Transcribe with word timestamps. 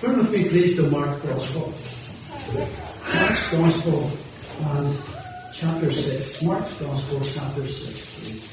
Turn 0.00 0.16
with 0.18 0.30
me, 0.32 0.48
please, 0.48 0.76
to 0.76 0.90
Mark 0.90 1.22
Gospel. 1.22 1.72
Mark's 3.14 3.50
Gospel 3.50 4.10
and 4.60 4.96
chapter 5.52 5.90
6. 5.90 6.42
Mark's 6.42 6.80
Gospel, 6.80 7.20
chapter 7.32 7.66
6, 7.66 8.18
please. 8.18 8.50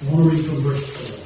I 0.00 0.04
want 0.12 0.24
to 0.24 0.30
read 0.36 0.44
from 0.46 0.56
verse 0.62 0.86
12. 1.08 1.18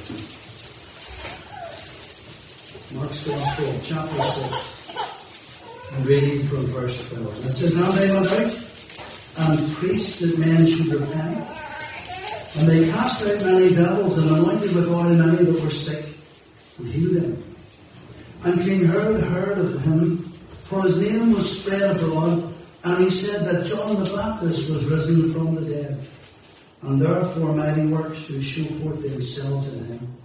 Mark's 2.95 3.23
Gospel, 3.27 3.79
chapter 3.83 4.21
6, 4.21 5.95
and 5.95 6.05
reading 6.05 6.41
from 6.47 6.65
verse 6.67 7.09
12. 7.09 7.37
It 7.37 7.41
says, 7.43 7.75
Now 7.77 7.91
they 7.91 8.11
went 8.11 8.31
out 8.31 8.51
and 9.37 9.71
preached 9.75 10.19
that 10.19 10.37
men 10.39 10.65
should 10.65 10.87
repent. 10.87 11.62
And 12.55 12.69
they 12.69 12.91
cast 12.91 13.25
out 13.25 13.43
many 13.45 13.73
devils 13.73 14.17
and 14.17 14.29
anointed 14.29 14.75
with 14.75 14.87
oil 14.87 15.09
many 15.09 15.43
that 15.43 15.63
were 15.63 15.69
sick 15.71 16.05
and 16.77 16.87
healed 16.87 17.15
them. 17.15 17.43
And 18.43 18.61
King 18.61 18.85
Herod 18.85 19.23
heard 19.23 19.57
of 19.57 19.81
him, 19.83 20.17
for 20.17 20.83
his 20.83 20.99
name 20.99 21.33
was 21.33 21.59
spread 21.61 21.95
abroad, 21.95 22.53
and 22.83 23.03
he 23.03 23.09
said 23.09 23.45
that 23.45 23.65
John 23.65 24.03
the 24.03 24.11
Baptist 24.11 24.69
was 24.69 24.85
risen 24.85 25.33
from 25.33 25.55
the 25.55 25.61
dead, 25.61 26.07
and 26.81 27.01
therefore 27.01 27.55
mighty 27.55 27.87
works 27.87 28.27
do 28.27 28.41
show 28.41 28.65
forth 28.65 29.01
themselves 29.01 29.67
in 29.69 29.85
him. 29.85 30.17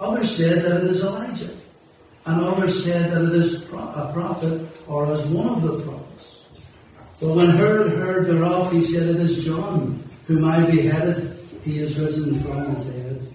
Others 0.00 0.36
said 0.36 0.62
that 0.64 0.84
it 0.84 0.90
is 0.90 1.04
Elijah, 1.04 1.50
and 2.26 2.40
others 2.40 2.84
said 2.84 3.10
that 3.10 3.22
it 3.22 3.34
is 3.34 3.64
a 3.64 4.10
prophet 4.12 4.82
or 4.88 5.12
as 5.12 5.24
one 5.26 5.48
of 5.48 5.62
the 5.62 5.80
prophets. 5.80 6.44
But 7.20 7.34
when 7.34 7.50
Herod 7.50 7.92
heard 7.92 8.26
thereof, 8.26 8.72
he 8.72 8.82
said, 8.82 9.14
It 9.14 9.20
is 9.20 9.44
John, 9.44 10.08
whom 10.26 10.44
I 10.44 10.64
beheaded 10.66 11.33
he 11.64 11.78
is 11.78 11.98
risen 11.98 12.38
from 12.40 12.74
the 12.74 12.92
dead. 12.92 13.34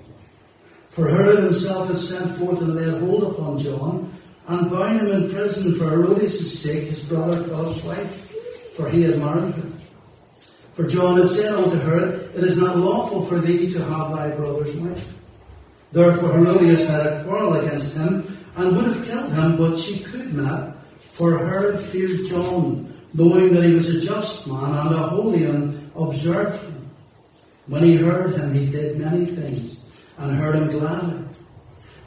For 0.91 1.09
Herod 1.09 1.43
himself 1.43 1.87
had 1.87 1.97
sent 1.97 2.31
forth 2.37 2.61
and 2.61 2.75
laid 2.75 3.01
hold 3.01 3.23
upon 3.23 3.57
John, 3.57 4.13
and 4.47 4.71
bound 4.71 5.01
him 5.01 5.07
in 5.07 5.31
prison 5.31 5.75
for 5.75 5.89
Herodias' 5.89 6.59
sake, 6.59 6.89
his 6.89 6.99
brother 7.01 7.41
Philip's 7.43 7.83
wife, 7.83 8.35
for 8.75 8.89
he 8.89 9.03
had 9.03 9.19
married 9.19 9.53
her. 9.55 9.71
For 10.73 10.87
John 10.87 11.19
had 11.19 11.29
said 11.29 11.53
unto 11.53 11.77
Herod, 11.77 12.31
It 12.35 12.43
is 12.43 12.57
not 12.57 12.77
lawful 12.77 13.25
for 13.25 13.39
thee 13.39 13.71
to 13.71 13.83
have 13.83 14.15
thy 14.15 14.31
brother's 14.31 14.75
wife. 14.75 15.13
Therefore 15.91 16.33
Herodias 16.33 16.87
had 16.87 17.05
a 17.05 17.23
quarrel 17.23 17.55
against 17.55 17.95
him, 17.95 18.37
and 18.55 18.75
would 18.75 18.85
have 18.85 19.05
killed 19.05 19.33
him, 19.33 19.57
but 19.57 19.77
she 19.77 19.99
could 19.99 20.33
not, 20.33 20.77
for 20.99 21.37
Herod 21.37 21.79
feared 21.79 22.25
John, 22.27 22.93
knowing 23.13 23.53
that 23.53 23.63
he 23.63 23.73
was 23.73 23.89
a 23.89 24.01
just 24.01 24.47
man 24.47 24.87
and 24.87 24.95
a 24.95 24.97
holy 24.99 25.45
and 25.45 25.91
observed 25.95 26.68
when 27.69 27.83
he 27.83 27.97
heard 27.97 28.35
him, 28.35 28.53
he 28.53 28.65
did 28.65 28.97
many 28.97 29.25
things, 29.25 29.83
and 30.17 30.35
heard 30.35 30.55
him 30.55 30.71
gladly. 30.71 31.23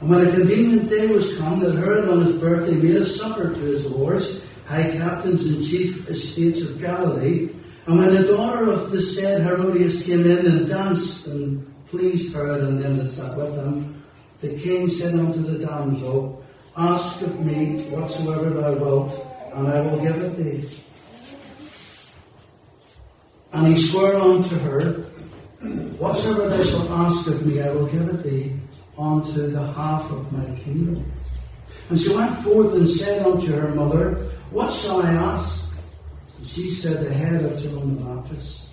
And 0.01 0.09
when 0.09 0.27
a 0.27 0.31
convenient 0.31 0.89
day 0.89 1.07
was 1.07 1.37
come, 1.37 1.61
that 1.61 1.77
Herod 1.77 2.09
on 2.09 2.19
his 2.19 2.35
birthday 2.35 2.75
made 2.75 2.97
a 2.97 3.05
supper 3.05 3.53
to 3.53 3.59
his 3.59 3.89
lords, 3.89 4.43
high 4.65 4.91
captains 4.91 5.45
and 5.45 5.65
chief 5.65 6.09
estates 6.09 6.61
of 6.61 6.81
Galilee. 6.81 7.49
And 7.87 7.97
when 7.97 8.13
the 8.13 8.23
daughter 8.23 8.69
of 8.69 8.91
the 8.91 9.01
said 9.01 9.41
Herodias 9.41 10.05
came 10.05 10.29
in 10.29 10.45
and 10.45 10.67
danced 10.67 11.27
and 11.27 11.65
pleased 11.87 12.33
Herod 12.33 12.63
and 12.63 12.81
them 12.81 12.97
that 12.97 13.11
sat 13.11 13.37
with 13.37 13.55
him, 13.55 14.03
the 14.41 14.57
king 14.59 14.89
said 14.89 15.13
unto 15.13 15.39
the 15.39 15.65
damsel, 15.65 16.43
Ask 16.75 17.21
of 17.21 17.45
me 17.45 17.79
whatsoever 17.83 18.49
thou 18.49 18.73
wilt, 18.73 19.27
and 19.53 19.67
I 19.67 19.79
will 19.79 20.01
give 20.01 20.17
it 20.17 20.35
thee. 20.35 20.79
And 23.53 23.67
he 23.67 23.81
swore 23.81 24.15
unto 24.15 24.57
her, 24.59 25.05
Whatsoever 25.63 26.49
thou 26.49 26.63
shalt 26.63 26.89
ask 26.91 27.27
of 27.27 27.45
me, 27.45 27.61
I 27.61 27.71
will 27.71 27.87
give 27.87 28.09
it 28.09 28.23
thee 28.23 28.59
unto 28.97 29.49
the 29.49 29.65
half 29.65 30.11
of 30.11 30.31
my 30.31 30.45
kingdom. 30.59 31.09
And 31.89 31.99
she 31.99 32.13
went 32.13 32.37
forth 32.39 32.73
and 32.73 32.89
said 32.89 33.25
unto 33.25 33.53
her 33.53 33.69
mother, 33.69 34.15
What 34.51 34.71
shall 34.71 35.01
I 35.01 35.11
ask? 35.11 35.71
And 36.37 36.45
she 36.45 36.69
said, 36.69 37.05
The 37.05 37.13
head 37.13 37.45
of 37.45 37.57
John 37.61 37.95
the 37.95 38.03
Baptist. 38.03 38.71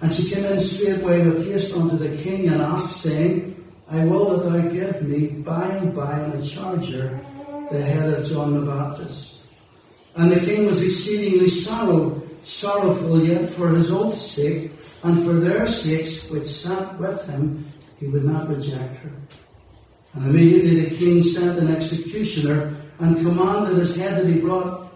And 0.00 0.12
she 0.12 0.30
came 0.30 0.44
in 0.44 0.60
straightway 0.60 1.24
with 1.24 1.46
haste 1.48 1.74
unto 1.74 1.96
the 1.96 2.16
king 2.22 2.48
and 2.48 2.60
asked, 2.60 2.96
saying, 2.96 3.64
I 3.88 4.04
will 4.04 4.38
that 4.38 4.50
thou 4.50 4.68
give 4.68 5.02
me 5.08 5.28
by 5.28 5.68
and 5.68 5.94
by 5.94 6.24
in 6.24 6.32
a 6.32 6.44
charger 6.44 7.20
the 7.70 7.80
head 7.80 8.12
of 8.12 8.28
John 8.28 8.54
the 8.54 8.70
Baptist. 8.70 9.38
And 10.16 10.30
the 10.30 10.40
king 10.40 10.66
was 10.66 10.82
exceedingly 10.82 11.48
sorrow, 11.48 12.22
sorrowful, 12.44 13.24
yet 13.24 13.50
for 13.50 13.70
his 13.70 13.90
oath's 13.90 14.20
sake 14.20 14.72
and 15.02 15.22
for 15.22 15.34
their 15.34 15.66
sakes 15.66 16.30
which 16.30 16.46
sat 16.46 16.98
with 16.98 17.26
him, 17.26 17.72
he 17.98 18.06
would 18.06 18.24
not 18.24 18.48
reject 18.48 18.96
her. 18.96 19.12
And 20.14 20.26
immediately 20.26 20.84
the 20.84 20.96
king 20.96 21.22
sent 21.22 21.58
an 21.58 21.74
executioner 21.74 22.76
and 23.00 23.16
commanded 23.16 23.78
his 23.78 23.96
head 23.96 24.20
to 24.20 24.24
be 24.24 24.40
brought. 24.40 24.92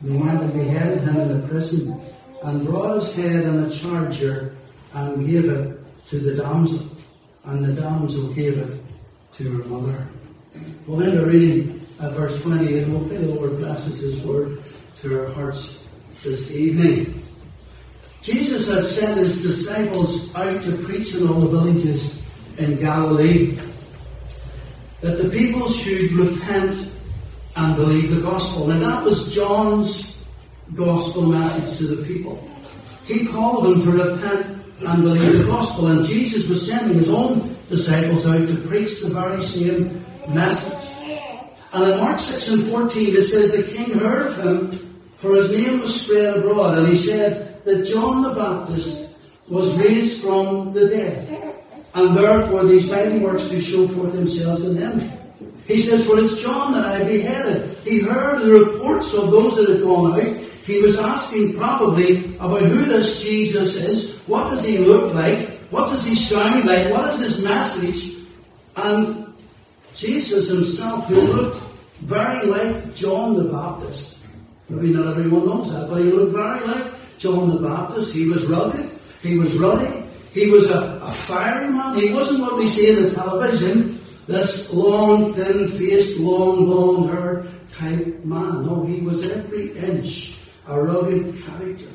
And 0.00 0.12
he 0.12 0.18
went 0.18 0.42
and 0.42 0.52
beheaded 0.52 1.00
him 1.00 1.16
in 1.16 1.40
the 1.40 1.48
prison, 1.48 2.00
and 2.42 2.66
brought 2.66 2.94
his 2.94 3.14
head 3.14 3.44
in 3.44 3.64
a 3.64 3.70
charger, 3.70 4.56
and 4.92 5.26
gave 5.26 5.46
it 5.46 6.08
to 6.08 6.18
the 6.18 6.42
damsel. 6.42 6.86
And 7.44 7.64
the 7.64 7.80
damsel 7.80 8.28
gave 8.32 8.58
it 8.58 8.82
to 9.34 9.58
her 9.58 9.68
mother. 9.68 10.08
We'll 10.86 11.02
end 11.02 11.18
our 11.18 11.26
reading 11.26 11.86
at 12.00 12.12
verse 12.12 12.42
20, 12.42 12.78
and 12.78 12.92
we'll 12.92 13.08
pray 13.08 13.18
the 13.18 13.34
Lord 13.34 13.58
blesses 13.58 14.00
his 14.00 14.20
word 14.22 14.62
to 15.02 15.20
our 15.20 15.32
hearts 15.32 15.83
this 16.24 16.50
evening. 16.50 17.22
Jesus 18.22 18.68
had 18.68 18.84
sent 18.84 19.18
his 19.18 19.42
disciples 19.42 20.34
out 20.34 20.62
to 20.62 20.76
preach 20.78 21.14
in 21.14 21.28
all 21.28 21.40
the 21.40 21.48
villages 21.48 22.22
in 22.56 22.80
Galilee 22.80 23.58
that 25.02 25.18
the 25.18 25.28
people 25.28 25.68
should 25.68 26.10
repent 26.12 26.90
and 27.56 27.76
believe 27.76 28.10
the 28.10 28.22
gospel. 28.22 28.70
And 28.70 28.82
that 28.82 29.04
was 29.04 29.34
John's 29.34 30.18
gospel 30.74 31.26
message 31.26 31.78
to 31.78 31.94
the 31.94 32.02
people. 32.04 32.42
He 33.04 33.26
called 33.26 33.64
them 33.64 33.82
to 33.82 33.90
repent 33.90 34.46
and 34.80 35.02
believe 35.02 35.38
the 35.38 35.44
gospel. 35.44 35.88
And 35.88 36.06
Jesus 36.06 36.48
was 36.48 36.66
sending 36.66 36.98
his 36.98 37.10
own 37.10 37.54
disciples 37.68 38.26
out 38.26 38.48
to 38.48 38.56
preach 38.66 39.02
the 39.02 39.10
very 39.10 39.42
same 39.42 40.02
message. 40.28 40.80
And 41.74 41.92
in 41.92 41.98
Mark 41.98 42.20
6 42.20 42.48
and 42.50 42.62
14 42.64 43.16
it 43.16 43.22
says, 43.24 43.52
The 43.52 43.62
king 43.70 43.98
heard 43.98 44.28
of 44.28 44.42
him, 44.42 44.83
for 45.24 45.34
his 45.36 45.50
name 45.50 45.80
was 45.80 46.02
spread 46.02 46.36
abroad, 46.36 46.76
and 46.76 46.88
he 46.88 46.96
said, 46.96 47.54
that 47.64 47.84
John 47.84 48.22
the 48.22 48.34
Baptist 48.34 49.16
was 49.48 49.76
raised 49.78 50.22
from 50.22 50.74
the 50.74 50.86
dead, 50.86 51.62
and 51.94 52.16
therefore 52.16 52.64
these 52.64 52.90
mighty 52.90 53.18
works 53.18 53.44
do 53.44 53.58
show 53.60 53.88
forth 53.88 54.12
themselves 54.12 54.66
in 54.66 54.76
him. 54.76 55.00
He 55.66 55.78
says, 55.78 56.06
For 56.06 56.20
it's 56.20 56.42
John 56.42 56.74
that 56.74 56.84
I 56.84 57.04
beheaded. 57.04 57.78
He 57.84 58.00
heard 58.00 58.42
the 58.42 58.52
reports 58.52 59.14
of 59.14 59.30
those 59.30 59.56
that 59.56 59.70
had 59.70 59.80
gone 59.80 60.12
out. 60.12 60.46
He 60.66 60.82
was 60.82 60.98
asking 60.98 61.56
probably 61.56 62.36
about 62.36 62.60
who 62.60 62.84
this 62.84 63.22
Jesus 63.22 63.76
is. 63.76 64.18
What 64.26 64.50
does 64.50 64.62
he 64.62 64.76
look 64.76 65.14
like? 65.14 65.48
What 65.70 65.88
does 65.88 66.06
he 66.06 66.16
sound 66.16 66.66
like? 66.66 66.92
What 66.92 67.08
is 67.14 67.18
his 67.18 67.42
message? 67.42 68.14
And 68.76 69.32
Jesus 69.94 70.50
himself, 70.50 71.06
who 71.06 71.20
looked 71.20 71.62
very 72.02 72.46
like 72.46 72.94
John 72.94 73.36
the 73.36 73.44
Baptist. 73.44 74.23
Maybe 74.68 74.94
not 74.94 75.08
everyone 75.08 75.46
knows 75.46 75.72
that, 75.72 75.90
but 75.90 76.00
he 76.02 76.10
looked 76.10 76.32
very 76.32 76.66
like 76.66 77.18
John 77.18 77.50
the 77.50 77.68
Baptist. 77.68 78.14
He 78.14 78.28
was 78.28 78.44
rugged. 78.46 78.90
He 79.22 79.38
was 79.38 79.56
ruddy. 79.56 80.04
He 80.32 80.50
was 80.50 80.70
a, 80.70 81.00
a 81.02 81.12
fiery 81.12 81.70
man. 81.70 81.98
He 81.98 82.12
wasn't 82.12 82.40
what 82.40 82.56
we 82.56 82.66
see 82.66 82.90
in 82.90 83.02
the 83.02 83.10
television, 83.10 84.00
this 84.26 84.72
long, 84.72 85.32
thin-faced, 85.32 86.18
long, 86.18 86.64
blonde 86.64 87.10
hair 87.10 87.46
type 87.72 88.24
man. 88.24 88.66
No, 88.66 88.84
he 88.84 89.00
was 89.00 89.24
every 89.24 89.76
inch 89.78 90.38
a 90.66 90.80
rugged 90.80 91.42
character 91.44 91.90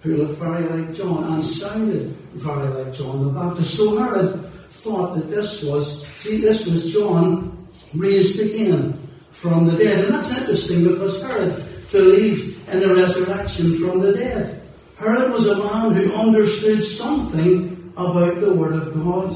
who 0.00 0.16
looked 0.16 0.38
very 0.38 0.68
like 0.68 0.94
John 0.94 1.24
and 1.32 1.44
sounded 1.44 2.16
very 2.34 2.68
like 2.68 2.92
John 2.92 3.26
the 3.26 3.32
Baptist. 3.32 3.76
So 3.76 3.98
Herod 3.98 4.44
thought 4.68 5.16
that 5.16 5.30
this 5.30 5.62
was 5.62 6.06
this 6.22 6.66
was 6.66 6.92
John 6.92 7.66
raised 7.94 8.40
again 8.40 9.08
from 9.30 9.66
the 9.66 9.76
dead. 9.76 10.04
And 10.04 10.14
that's 10.14 10.36
interesting 10.36 10.84
because 10.84 11.22
Herod 11.22 11.66
believed 11.90 12.68
in 12.68 12.80
the 12.80 12.94
resurrection 12.94 13.78
from 13.78 14.00
the 14.00 14.12
dead. 14.12 14.62
Herod 14.96 15.32
was 15.32 15.46
a 15.46 15.58
man 15.58 15.92
who 15.92 16.12
understood 16.14 16.84
something 16.84 17.92
about 17.96 18.40
the 18.40 18.52
Word 18.52 18.74
of 18.74 18.94
God. 18.94 19.34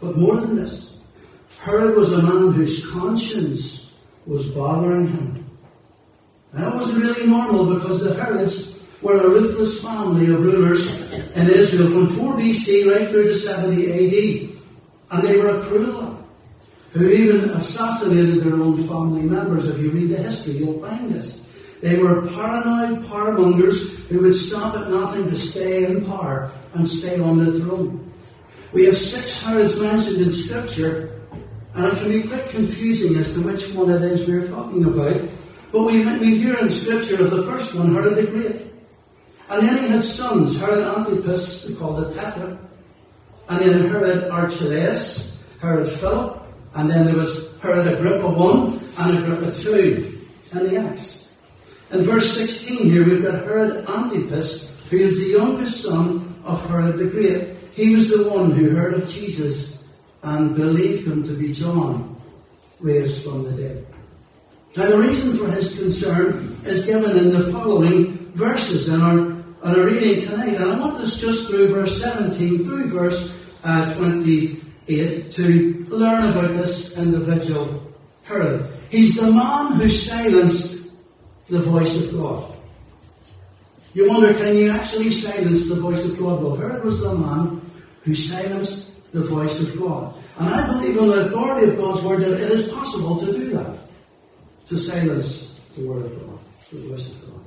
But 0.00 0.16
more 0.16 0.36
than 0.36 0.56
this, 0.56 0.98
Herod 1.60 1.96
was 1.96 2.12
a 2.12 2.22
man 2.22 2.52
whose 2.52 2.90
conscience 2.90 3.90
was 4.26 4.50
bothering 4.50 5.08
him. 5.08 5.50
That 6.52 6.74
was 6.74 6.94
really 6.94 7.26
normal 7.26 7.74
because 7.74 8.02
the 8.02 8.14
Herods 8.14 8.80
were 9.02 9.18
a 9.18 9.28
ruthless 9.28 9.82
family 9.82 10.32
of 10.32 10.44
rulers 10.44 11.00
in 11.12 11.50
Israel 11.50 11.90
from 11.90 12.06
4 12.08 12.34
BC 12.34 12.90
right 12.90 13.08
through 13.08 13.28
to 13.28 13.34
70 13.34 13.92
AD. 13.92 14.50
And 15.10 15.22
they 15.22 15.36
were 15.38 15.58
a 15.58 15.62
cruel 15.62 16.23
who 16.94 17.08
even 17.10 17.50
assassinated 17.50 18.40
their 18.42 18.54
own 18.54 18.86
family 18.86 19.22
members. 19.22 19.66
If 19.66 19.80
you 19.80 19.90
read 19.90 20.10
the 20.10 20.22
history, 20.22 20.58
you'll 20.58 20.80
find 20.80 21.10
this. 21.10 21.46
They 21.82 21.98
were 21.98 22.26
paranoid 22.28 23.04
powermongers 23.04 23.96
who 24.06 24.22
would 24.22 24.34
stop 24.34 24.76
at 24.76 24.88
nothing 24.88 25.28
to 25.28 25.36
stay 25.36 25.84
in 25.84 26.06
power 26.06 26.50
and 26.72 26.88
stay 26.88 27.18
on 27.18 27.44
the 27.44 27.58
throne. 27.58 28.12
We 28.72 28.84
have 28.84 28.96
six 28.96 29.42
Herods 29.42 29.78
mentioned 29.78 30.22
in 30.22 30.30
Scripture, 30.30 31.20
and 31.74 31.86
it 31.86 31.98
can 31.98 32.08
be 32.08 32.28
quite 32.28 32.48
confusing 32.48 33.16
as 33.16 33.34
to 33.34 33.42
which 33.42 33.72
one 33.74 33.90
it 33.90 34.02
is 34.02 34.26
we're 34.26 34.48
talking 34.48 34.84
about. 34.84 35.28
But 35.72 35.82
we, 35.82 36.06
we 36.18 36.38
hear 36.38 36.56
in 36.58 36.70
Scripture 36.70 37.24
of 37.24 37.32
the 37.32 37.42
first 37.42 37.74
one, 37.74 37.92
Herod 37.92 38.16
the 38.16 38.26
Great. 38.26 38.64
And 39.50 39.66
then 39.66 39.82
he 39.82 39.88
had 39.88 40.04
sons, 40.04 40.58
Herod 40.58 40.86
Antipas, 40.86 41.66
who 41.66 41.74
called 41.74 42.04
the 42.04 42.14
Tetrarch, 42.14 42.58
and 43.48 43.60
then 43.60 43.88
Herod 43.88 44.30
Archelaus, 44.30 45.44
Herod 45.60 45.88
Philip, 45.88 46.43
and 46.74 46.90
then 46.90 47.06
there 47.06 47.16
was 47.16 47.56
Herod 47.60 47.86
Agrippa 47.86 48.28
one 48.28 48.80
and 48.98 49.18
Agrippa 49.18 49.54
two 49.56 50.20
and 50.52 50.68
the 50.68 50.76
Acts. 50.76 51.32
In 51.90 52.02
verse 52.02 52.36
16 52.36 52.90
here, 52.90 53.04
we've 53.04 53.22
got 53.22 53.44
Herod 53.44 53.88
Antipas, 53.88 54.84
who 54.90 54.96
is 54.96 55.18
the 55.18 55.28
youngest 55.28 55.82
son 55.82 56.34
of 56.44 56.66
Herod 56.68 56.98
the 56.98 57.06
Great. 57.06 57.56
He 57.72 57.94
was 57.94 58.10
the 58.10 58.28
one 58.28 58.50
who 58.50 58.70
heard 58.70 58.94
of 58.94 59.08
Jesus 59.08 59.84
and 60.22 60.56
believed 60.56 61.06
him 61.06 61.24
to 61.24 61.36
be 61.36 61.52
John, 61.52 62.20
raised 62.80 63.24
from 63.24 63.44
the 63.44 63.52
dead. 63.52 63.86
Now, 64.76 64.88
the 64.88 64.98
reason 64.98 65.36
for 65.36 65.48
his 65.50 65.78
concern 65.78 66.60
is 66.64 66.86
given 66.86 67.16
in 67.16 67.30
the 67.30 67.52
following 67.52 68.32
verses 68.34 68.88
in 68.88 69.00
our, 69.00 69.18
in 69.18 69.44
our 69.62 69.84
reading 69.84 70.26
tonight. 70.26 70.54
And 70.54 70.64
I 70.64 70.80
want 70.80 70.96
us 70.96 71.20
just 71.20 71.48
through 71.48 71.68
verse 71.68 72.00
17 72.00 72.64
through 72.64 72.88
verse 72.88 73.38
uh, 73.62 73.88
28 74.86 75.32
to 75.32 75.86
learn 75.88 76.30
about 76.30 76.52
this 76.54 76.96
individual 76.96 77.92
Herod. 78.24 78.70
He's 78.90 79.16
the 79.16 79.30
man 79.30 79.72
who 79.72 79.88
silenced 79.88 80.92
the 81.48 81.60
voice 81.60 82.04
of 82.04 82.12
God. 82.12 82.56
You 83.94 84.08
wonder, 84.08 84.34
can 84.34 84.56
you 84.56 84.70
actually 84.70 85.10
silence 85.10 85.68
the 85.68 85.76
voice 85.76 86.04
of 86.04 86.18
God? 86.18 86.42
Well, 86.42 86.56
Herod 86.56 86.84
was 86.84 87.00
the 87.00 87.14
man 87.14 87.60
who 88.02 88.14
silenced 88.14 89.12
the 89.12 89.22
voice 89.22 89.60
of 89.60 89.78
God. 89.78 90.16
And 90.38 90.48
I 90.48 90.66
believe 90.66 90.98
on 91.00 91.08
the 91.08 91.26
authority 91.26 91.70
of 91.70 91.76
God's 91.76 92.02
word 92.02 92.20
that 92.20 92.40
it 92.40 92.50
is 92.50 92.72
possible 92.72 93.20
to 93.20 93.26
do 93.26 93.50
that. 93.50 93.78
To 94.68 94.78
silence 94.78 95.60
the 95.76 95.86
word 95.86 96.06
of 96.06 96.26
God, 96.26 96.38
the 96.72 96.88
voice 96.88 97.08
of 97.08 97.20
God. 97.20 97.40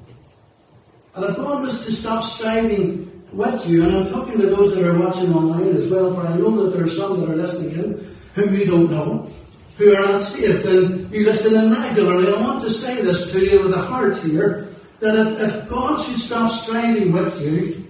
And 1.15 1.25
if 1.25 1.35
God 1.35 1.63
was 1.63 1.85
to 1.85 1.91
stop 1.91 2.23
striving 2.23 3.16
with 3.31 3.67
you, 3.67 3.83
and 3.83 3.95
I'm 3.95 4.09
talking 4.09 4.39
to 4.39 4.47
those 4.47 4.75
that 4.75 4.85
are 4.85 4.97
watching 4.97 5.33
online 5.33 5.75
as 5.75 5.87
well, 5.87 6.13
for 6.13 6.21
I 6.21 6.35
know 6.37 6.63
that 6.63 6.75
there 6.75 6.85
are 6.85 6.87
some 6.87 7.19
that 7.19 7.29
are 7.29 7.35
listening 7.35 7.71
in 7.71 8.17
whom 8.33 8.55
you 8.55 8.65
don't 8.65 8.91
know, 8.91 9.31
who 9.77 9.95
are 9.95 10.05
not 10.05 10.21
saved, 10.21 10.65
and 10.65 11.13
you 11.13 11.25
listen 11.25 11.55
in 11.55 11.73
regularly. 11.73 12.33
I 12.33 12.41
want 12.41 12.61
to 12.63 12.69
say 12.69 13.01
this 13.01 13.31
to 13.31 13.43
you 13.43 13.63
with 13.63 13.73
a 13.73 13.81
heart 13.81 14.17
here, 14.19 14.73
that 14.99 15.15
if, 15.15 15.39
if 15.39 15.69
God 15.69 16.01
should 16.01 16.19
stop 16.19 16.49
striving 16.49 17.11
with 17.11 17.41
you, 17.41 17.85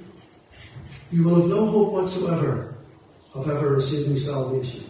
you 1.11 1.23
will 1.23 1.41
have 1.41 1.49
no 1.49 1.65
hope 1.65 1.93
whatsoever 1.93 2.75
of 3.33 3.49
ever 3.49 3.69
receiving 3.69 4.17
salvation. 4.17 4.83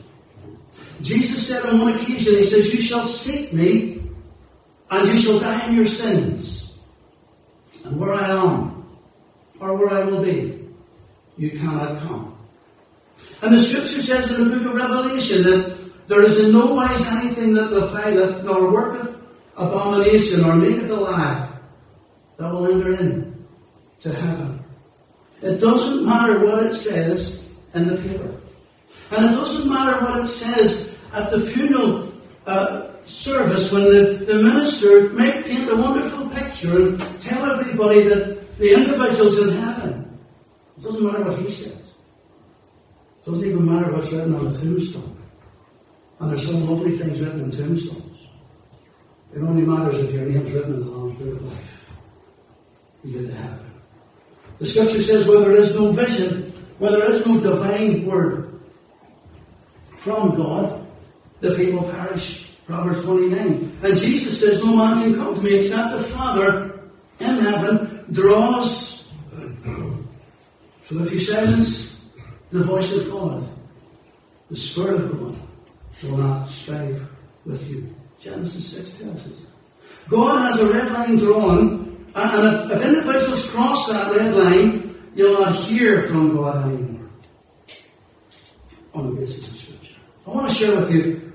Jesus 1.01 1.47
said 1.47 1.63
on 1.65 1.79
one 1.79 1.93
occasion, 1.93 2.35
He 2.35 2.43
says, 2.43 2.73
You 2.73 2.81
shall 2.81 3.05
seek 3.05 3.53
me, 3.53 4.01
and 4.89 5.07
you 5.07 5.17
shall 5.17 5.39
die 5.39 5.67
in 5.67 5.75
your 5.75 5.85
sins. 5.85 6.79
And 7.83 7.99
where 7.99 8.13
I 8.13 8.29
am, 8.29 8.76
or 9.59 9.75
where 9.75 9.89
I 9.89 10.03
will 10.03 10.23
be, 10.23 10.67
you 11.37 11.51
cannot 11.51 11.99
come. 11.99 12.37
And 13.41 13.53
the 13.53 13.59
scripture 13.59 14.01
says 14.01 14.31
in 14.31 14.49
the 14.49 14.55
book 14.55 14.67
of 14.67 14.73
Revelation 14.73 15.43
that 15.43 16.07
there 16.07 16.23
is 16.23 16.43
in 16.43 16.51
no 16.51 16.73
wise 16.73 17.05
anything 17.07 17.53
that 17.53 17.69
defileth, 17.69 18.43
nor 18.43 18.71
worketh 18.71 19.15
abomination, 19.55 20.43
or 20.45 20.55
maketh 20.55 20.89
a 20.89 20.95
lie, 20.95 21.49
that 22.37 22.51
will 22.51 22.71
enter 22.71 22.93
in 22.93 23.45
to 24.01 24.13
heaven. 24.13 24.63
It 25.41 25.59
doesn't 25.59 26.05
matter 26.05 26.45
what 26.45 26.65
it 26.65 26.73
says 26.73 27.47
in 27.73 27.87
the 27.87 27.97
paper. 27.97 28.33
And 29.11 29.25
it 29.25 29.29
doesn't 29.29 29.69
matter 29.69 30.03
what 30.03 30.21
it 30.21 30.25
says 30.25 30.95
at 31.13 31.31
the 31.31 31.41
funeral 31.41 32.13
uh, 32.45 32.89
service 33.05 33.71
when 33.71 33.83
the, 33.83 34.25
the 34.25 34.35
minister 34.43 35.09
might 35.09 35.45
paint 35.45 35.69
a 35.69 35.75
wonderful 35.75 36.29
picture 36.29 36.87
and 36.87 36.99
tell 37.21 37.49
everybody 37.51 38.03
that 38.03 38.36
the 38.57 38.73
individual's 38.73 39.39
in 39.39 39.49
heaven. 39.49 40.19
It 40.77 40.83
doesn't 40.83 41.03
matter 41.03 41.23
what 41.23 41.39
he 41.39 41.49
says. 41.49 41.95
It 43.19 43.25
doesn't 43.25 43.45
even 43.45 43.65
matter 43.65 43.91
what's 43.91 44.11
written 44.11 44.35
on 44.35 44.51
the 44.51 44.59
tombstone. 44.59 45.17
And 46.19 46.31
there's 46.31 46.47
some 46.47 46.67
lovely 46.67 46.97
things 46.97 47.21
written 47.21 47.41
in 47.41 47.51
tombstones. 47.51 48.17
It 49.35 49.39
only 49.39 49.63
matters 49.63 49.99
if 49.99 50.11
your 50.11 50.25
name's 50.25 50.51
written 50.51 50.73
in 50.73 50.79
the 50.79 50.85
Book 50.85 51.19
of 51.19 51.43
Life. 51.43 51.85
You 53.03 53.13
get 53.13 53.27
to 53.27 53.35
heaven. 53.35 53.71
The 54.59 54.65
scripture 54.65 55.03
says 55.03 55.27
where 55.27 55.41
there 55.41 55.55
is 55.55 55.75
no 55.75 55.91
vision, 55.91 56.51
where 56.79 56.91
there 56.91 57.11
is 57.11 57.25
no 57.25 57.39
divine 57.39 58.05
word 58.05 58.59
from 59.97 60.35
God, 60.35 60.87
the 61.41 61.55
people 61.55 61.83
perish. 61.83 62.45
Proverbs 62.65 63.03
29. 63.03 63.79
And 63.81 63.97
Jesus 63.97 64.39
says, 64.39 64.63
No 64.63 64.75
man 64.75 65.01
can 65.01 65.15
come 65.15 65.35
to 65.35 65.41
me 65.41 65.55
except 65.55 65.93
the 65.93 66.03
Father 66.03 66.81
in 67.19 67.37
heaven 67.37 67.86
draws. 68.11 69.07
So 70.85 70.99
if 71.03 71.11
you 71.11 71.19
silence 71.19 72.01
the 72.51 72.63
voice 72.63 72.95
of 72.95 73.11
God, 73.11 73.49
the 74.49 74.55
Spirit 74.55 75.01
of 75.01 75.11
God 75.11 75.35
will 76.03 76.17
not 76.17 76.47
strive 76.47 77.07
with 77.45 77.69
you. 77.69 77.93
Genesis 78.19 78.77
6 78.77 78.99
tells 78.99 79.27
us. 79.27 79.47
God 80.07 80.51
has 80.51 80.61
a 80.61 80.71
red 80.71 80.91
line 80.91 81.17
drawn, 81.17 82.07
and 82.15 82.71
if, 82.71 82.77
if 82.77 82.85
individuals 82.85 83.51
cross 83.51 83.89
that 83.89 84.15
red 84.15 84.33
line, 84.33 85.11
you'll 85.15 85.41
not 85.41 85.55
hear 85.55 86.03
from 86.03 86.35
God 86.35 86.67
anymore. 86.67 87.09
On 88.93 89.07
the 89.07 89.21
basis 89.21 89.47
of 89.47 89.55
Scripture. 89.55 89.95
I 90.25 90.29
want 90.29 90.49
to 90.49 90.55
share 90.55 90.75
with 90.75 90.91
you 90.91 91.33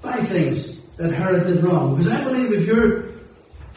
five 0.00 0.26
things 0.26 0.86
that 0.96 1.12
Herod 1.12 1.46
did 1.46 1.62
wrong. 1.62 1.96
Because 1.96 2.12
I 2.12 2.22
believe 2.22 2.52
if 2.52 2.66
you're 2.66 3.07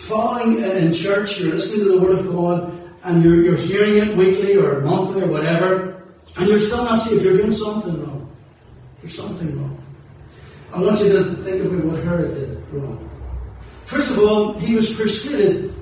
following 0.01 0.63
uh, 0.63 0.67
in 0.67 0.91
church, 0.93 1.39
you're 1.39 1.53
listening 1.53 1.85
to 1.85 1.99
the 1.99 2.01
Word 2.01 2.19
of 2.19 2.27
God, 2.27 2.73
and 3.03 3.23
you're, 3.23 3.43
you're 3.43 3.55
hearing 3.55 3.97
it 3.97 4.17
weekly 4.17 4.57
or 4.57 4.81
monthly 4.81 5.21
or 5.21 5.27
whatever, 5.27 6.03
and 6.37 6.47
you're 6.47 6.59
still 6.59 6.83
not 6.83 6.99
saved, 6.99 7.23
you're 7.23 7.37
doing 7.37 7.51
something 7.51 8.01
wrong. 8.03 8.35
There's 8.99 9.15
something 9.15 9.57
wrong. 9.57 9.77
I 10.73 10.81
want 10.81 10.99
you 11.01 11.13
to 11.13 11.35
think 11.43 11.65
about 11.65 11.85
what 11.85 12.03
Herod 12.03 12.33
did 12.33 12.73
wrong. 12.73 13.09
First 13.85 14.11
of 14.11 14.19
all, 14.19 14.53
he 14.53 14.75
was 14.75 14.93
persuaded 14.93 15.75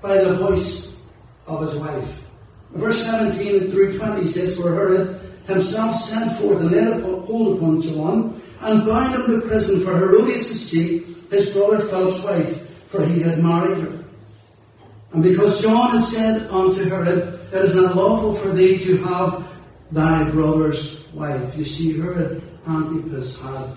by 0.00 0.18
the 0.18 0.34
voice 0.34 0.96
of 1.46 1.62
his 1.62 1.74
wife. 1.76 2.24
Verse 2.70 3.04
17 3.04 3.70
through 3.70 3.98
20 3.98 4.26
says, 4.26 4.56
For 4.56 4.72
Herod 4.72 5.20
himself 5.46 5.96
sent 5.96 6.32
forth 6.36 6.60
and 6.60 6.70
laid 6.70 7.02
hold 7.02 7.56
upon 7.56 7.80
John, 7.80 8.42
and 8.60 8.86
bound 8.86 9.14
him 9.14 9.26
to 9.26 9.46
prison 9.46 9.80
for 9.80 9.98
Herodias' 9.98 10.70
sake, 10.70 11.06
his 11.30 11.50
brother 11.50 11.80
Philip's 11.80 12.22
wife, 12.22 12.65
for 12.88 13.04
he 13.04 13.22
had 13.22 13.42
married 13.42 13.78
her. 13.78 14.04
And 15.12 15.22
because 15.22 15.62
John 15.62 15.92
had 15.92 16.02
said 16.02 16.50
unto 16.50 16.88
Herod, 16.88 17.40
It 17.52 17.64
is 17.64 17.74
not 17.74 17.96
lawful 17.96 18.34
for 18.34 18.48
thee 18.48 18.78
to 18.84 18.96
have 19.04 19.46
thy 19.90 20.28
brother's 20.30 21.06
wife. 21.12 21.56
You 21.56 21.64
see, 21.64 21.98
Herod 21.98 22.42
Antipas 22.66 23.40
had 23.40 23.70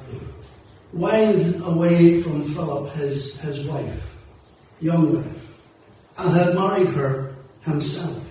whined 0.91 1.61
away 1.63 2.21
from 2.21 2.43
Philip, 2.43 2.93
his, 2.93 3.39
his 3.41 3.65
wife, 3.67 4.15
young 4.81 5.15
wife, 5.15 5.47
and 6.17 6.33
had 6.33 6.55
married 6.55 6.87
her 6.89 7.35
himself. 7.61 8.25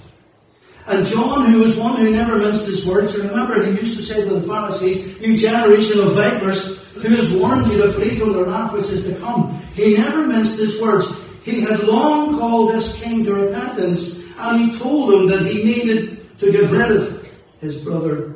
And 0.86 1.04
John, 1.04 1.50
who 1.50 1.60
was 1.60 1.76
one 1.76 1.96
who 1.96 2.10
never 2.10 2.38
minced 2.38 2.66
his 2.66 2.86
words, 2.86 3.16
remember 3.16 3.64
he 3.64 3.78
used 3.78 3.96
to 3.98 4.02
say 4.02 4.24
to 4.24 4.34
the 4.34 4.48
Pharisees, 4.48 5.20
You 5.20 5.36
generation 5.36 6.00
of 6.00 6.14
vipers, 6.14 6.78
who 6.94 7.08
has 7.08 7.32
warned 7.34 7.70
you 7.70 7.82
to 7.82 7.92
flee 7.92 8.16
from 8.16 8.32
the 8.32 8.44
wrath 8.44 8.72
which 8.72 8.86
is 8.86 9.04
to 9.04 9.14
come? 9.20 9.62
He 9.78 9.94
never 9.96 10.26
minced 10.26 10.58
his 10.58 10.82
words. 10.82 11.06
He 11.44 11.60
had 11.60 11.84
long 11.84 12.36
called 12.36 12.72
this 12.72 13.00
king 13.00 13.24
to 13.24 13.32
repentance, 13.32 14.26
and 14.36 14.60
he 14.60 14.76
told 14.76 15.14
him 15.14 15.28
that 15.28 15.46
he 15.46 15.62
needed 15.62 16.36
to 16.40 16.50
get 16.50 16.68
rid 16.68 16.90
of 16.90 17.28
his 17.60 17.76
brother's 17.76 18.34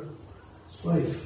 wife. 0.85 1.21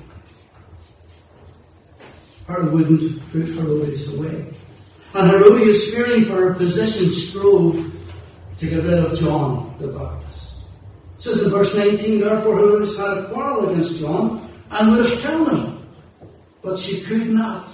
Herod 2.47 2.71
wouldn't 2.73 3.31
put 3.31 3.45
Herodias 3.45 4.15
away. 4.15 4.45
And 5.13 5.29
Herodias, 5.29 5.93
fearing 5.93 6.25
for 6.25 6.35
her 6.35 6.53
position, 6.55 7.09
strove 7.09 7.93
to 8.57 8.65
get 8.67 8.83
rid 8.83 8.97
of 9.05 9.19
John 9.19 9.75
the 9.77 9.89
Baptist. 9.89 10.63
It 11.17 11.21
says 11.21 11.43
in 11.43 11.51
verse 11.51 11.75
19, 11.75 12.21
Therefore 12.21 12.57
Herodias 12.57 12.97
had 12.97 13.17
a 13.19 13.29
quarrel 13.29 13.69
against 13.69 13.99
John 13.99 14.49
and 14.71 14.91
would 14.91 15.05
have 15.05 15.19
killed 15.19 15.51
him, 15.51 15.87
but 16.63 16.79
she 16.79 17.01
could 17.01 17.29
not. 17.29 17.67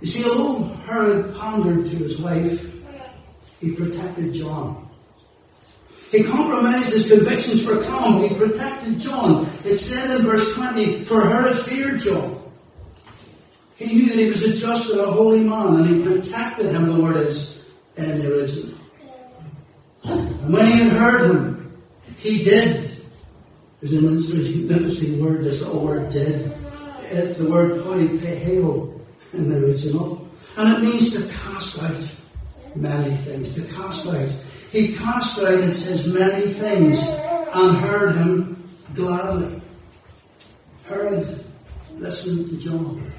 You 0.00 0.06
see, 0.06 0.28
although 0.28 0.64
Herod 0.86 1.34
pondered 1.34 1.86
to 1.86 1.96
his 1.96 2.20
wife, 2.20 2.74
he 3.60 3.72
protected 3.72 4.34
John. 4.34 4.88
He 6.10 6.22
compromised 6.22 6.92
his 6.92 7.08
convictions 7.08 7.64
for 7.64 7.82
calm. 7.82 8.22
He 8.22 8.34
protected 8.34 9.00
John. 9.00 9.50
It 9.64 9.76
said 9.76 10.10
in 10.10 10.22
verse 10.22 10.54
20, 10.54 11.04
For 11.04 11.26
Herod 11.28 11.58
feared 11.58 12.00
John. 12.00 12.52
He 13.76 13.86
knew 13.86 14.08
that 14.10 14.18
he 14.18 14.28
was 14.28 14.42
a 14.44 14.54
just 14.54 14.90
and 14.90 15.00
a 15.00 15.10
holy 15.10 15.40
man, 15.40 15.74
and 15.76 15.86
he 15.88 16.02
protected 16.02 16.66
him, 16.66 16.86
the 16.86 17.02
word 17.02 17.16
is, 17.16 17.64
in 17.96 18.20
the 18.20 18.32
original. 18.32 18.78
And 20.04 20.52
when 20.52 20.66
he 20.66 20.78
had 20.80 20.92
heard 20.92 21.30
him, 21.30 21.82
he 22.18 22.44
did 22.44 22.90
There's 23.80 23.92
an 23.92 24.04
interesting, 24.04 25.20
word, 25.20 25.44
this 25.44 25.66
word 25.66 26.10
did. 26.10 26.56
It's 27.10 27.38
the 27.38 27.50
word 27.50 27.82
polypeheo 27.82 28.93
in 29.34 29.50
the 29.50 29.56
original. 29.58 30.28
And 30.56 30.74
it 30.74 30.88
means 30.88 31.12
to 31.12 31.22
cast 31.22 31.82
out 31.82 32.14
many 32.74 33.14
things, 33.14 33.54
to 33.54 33.62
cast 33.74 34.08
out. 34.08 34.30
He 34.72 34.94
cast 34.94 35.40
out, 35.40 35.54
it 35.54 35.74
says, 35.74 36.06
many 36.06 36.46
things 36.46 37.08
and 37.54 37.76
heard 37.78 38.16
him 38.16 38.68
gladly. 38.94 39.62
Herod 40.86 41.44
listened 41.96 42.50
to 42.50 42.56
John. 42.56 43.12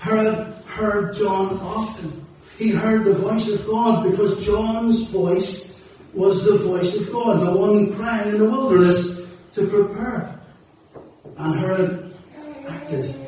Herod 0.00 0.54
heard 0.66 1.14
John 1.14 1.58
often. 1.60 2.26
He 2.58 2.70
heard 2.70 3.04
the 3.04 3.14
voice 3.14 3.50
of 3.50 3.66
God 3.66 4.10
because 4.10 4.44
John's 4.44 5.08
voice 5.08 5.82
was 6.12 6.44
the 6.44 6.58
voice 6.58 6.94
of 6.96 7.10
God, 7.12 7.40
the 7.40 7.56
one 7.56 7.94
crying 7.94 8.34
in 8.34 8.38
the 8.38 8.50
wilderness 8.50 9.22
to 9.54 9.66
prepare. 9.66 10.38
And 11.36 11.58
Herod 11.58 12.14
acted. 12.68 13.19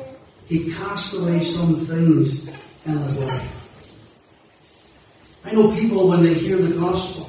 He 0.53 0.71
cast 0.71 1.15
away 1.15 1.41
some 1.41 1.77
things 1.77 2.47
in 2.85 2.95
his 2.95 3.17
life. 3.25 3.65
I 5.43 5.51
know 5.51 5.73
people 5.73 6.07
when 6.07 6.21
they 6.21 6.35
hear 6.35 6.57
the 6.57 6.77
gospel 6.77 7.27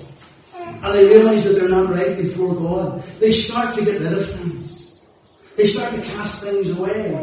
and 0.54 0.94
they 0.94 1.06
realize 1.06 1.44
that 1.44 1.54
they're 1.54 1.70
not 1.70 1.88
right 1.88 2.18
before 2.18 2.54
God, 2.54 3.02
they 3.20 3.32
start 3.32 3.74
to 3.76 3.82
get 3.82 4.02
rid 4.02 4.12
of 4.12 4.28
things. 4.28 5.00
They 5.56 5.64
start 5.64 5.94
to 5.94 6.02
cast 6.02 6.44
things 6.44 6.68
away. 6.76 7.16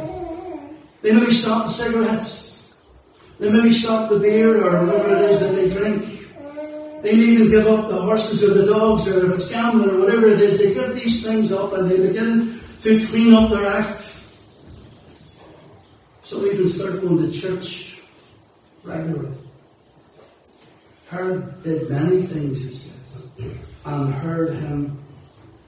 They 1.04 1.12
maybe 1.12 1.34
stop 1.34 1.68
the 1.68 1.72
cigarettes. 1.72 2.82
They 3.38 3.52
maybe 3.52 3.72
stop 3.72 4.10
the 4.10 4.18
beer 4.18 4.58
or 4.58 4.84
whatever 4.84 5.16
it 5.18 5.30
is 5.30 5.40
that 5.42 5.54
they 5.54 5.70
drink. 5.70 6.02
They 7.04 7.12
even 7.12 7.52
give 7.52 7.68
up 7.68 7.90
the 7.90 8.02
horses 8.02 8.44
or 8.44 8.56
the 8.56 8.66
dogs 8.66 9.08
or 9.08 9.24
if 9.24 9.36
it's 9.36 9.52
gambling 9.52 9.92
or 9.92 10.00
whatever 10.00 10.30
it 10.30 10.42
is. 10.42 10.58
They 10.58 10.74
give 10.74 10.96
these 10.96 11.24
things 11.24 11.52
up 11.52 11.74
and 11.74 11.92
they 11.92 11.98
begin 11.98 12.60
to 12.82 13.06
clean 13.06 13.36
up 13.36 13.52
their 13.52 13.68
act. 13.68 14.11
Some 16.32 16.50
can 16.50 16.70
start 16.70 17.02
going 17.02 17.30
to 17.30 17.38
church 17.38 18.00
regularly. 18.86 19.36
Herod 21.10 21.62
did 21.62 21.90
many 21.90 22.22
things, 22.22 22.66
it 22.66 22.72
says, 22.72 23.28
and 23.84 24.14
heard 24.14 24.56
him 24.56 24.98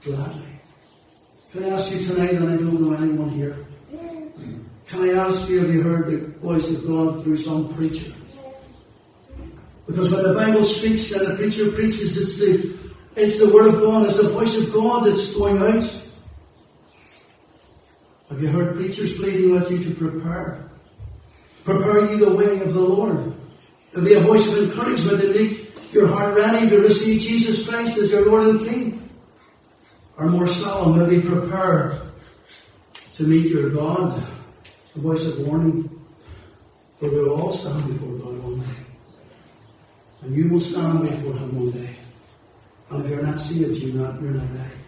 gladly. 0.02 0.40
Can 1.52 1.64
I 1.64 1.68
ask 1.68 1.92
you 1.92 2.06
tonight, 2.06 2.32
and 2.32 2.48
I 2.48 2.56
don't 2.56 2.80
know 2.80 2.96
anyone 2.96 3.28
here, 3.28 3.66
can 4.86 5.02
I 5.02 5.10
ask 5.10 5.46
you, 5.50 5.60
have 5.60 5.74
you 5.74 5.82
heard 5.82 6.06
the 6.06 6.28
voice 6.38 6.70
of 6.74 6.86
God 6.86 7.22
through 7.22 7.36
some 7.36 7.74
preacher? 7.74 8.10
Because 9.86 10.10
when 10.14 10.22
the 10.22 10.32
Bible 10.32 10.64
speaks 10.64 11.12
and 11.12 11.26
the 11.26 11.34
preacher 11.36 11.70
preaches, 11.72 12.16
it's 12.16 12.38
the, 12.38 12.74
it's 13.16 13.38
the 13.38 13.52
Word 13.52 13.74
of 13.74 13.82
God, 13.82 14.06
it's 14.06 14.16
the 14.16 14.30
voice 14.30 14.58
of 14.58 14.72
God 14.72 15.04
that's 15.04 15.34
going 15.34 15.58
out. 15.58 16.03
Have 18.30 18.40
you 18.40 18.48
heard 18.48 18.74
preachers 18.74 19.18
pleading 19.18 19.52
with 19.52 19.70
you 19.70 19.84
to 19.84 19.94
prepare? 19.94 20.70
Prepare 21.64 22.10
you 22.10 22.24
the 22.24 22.34
way 22.34 22.60
of 22.60 22.72
the 22.72 22.80
Lord. 22.80 23.34
There'll 23.92 24.08
be 24.08 24.14
a 24.14 24.20
voice 24.20 24.50
of 24.52 24.64
encouragement 24.64 25.20
to 25.20 25.34
make 25.34 25.92
your 25.92 26.08
heart 26.08 26.34
ready 26.34 26.68
to 26.68 26.78
receive 26.80 27.20
Jesus 27.20 27.68
Christ 27.68 27.98
as 27.98 28.10
your 28.10 28.26
Lord 28.26 28.48
and 28.48 28.60
King. 28.68 29.10
Or 30.16 30.26
more 30.26 30.46
solemn, 30.46 30.98
maybe 30.98 31.20
prepare 31.26 32.02
to 33.16 33.22
meet 33.22 33.46
your 33.46 33.70
God. 33.70 34.22
A 34.96 34.98
voice 34.98 35.26
of 35.26 35.46
warning. 35.46 35.90
For 36.98 37.10
we 37.10 37.18
will 37.18 37.40
all 37.40 37.50
stand 37.50 37.86
before 37.88 38.16
God 38.18 38.42
one 38.42 38.60
day. 38.60 38.84
And 40.22 40.36
you 40.36 40.48
will 40.48 40.60
stand 40.60 41.02
before 41.02 41.34
Him 41.34 41.56
one 41.56 41.70
day. 41.72 41.96
And 42.90 43.04
if 43.04 43.10
you're 43.10 43.22
not 43.22 43.40
saved, 43.40 43.82
you're 43.82 43.94
not, 43.94 44.20
you're 44.22 44.30
not 44.30 44.48
ready. 44.50 44.83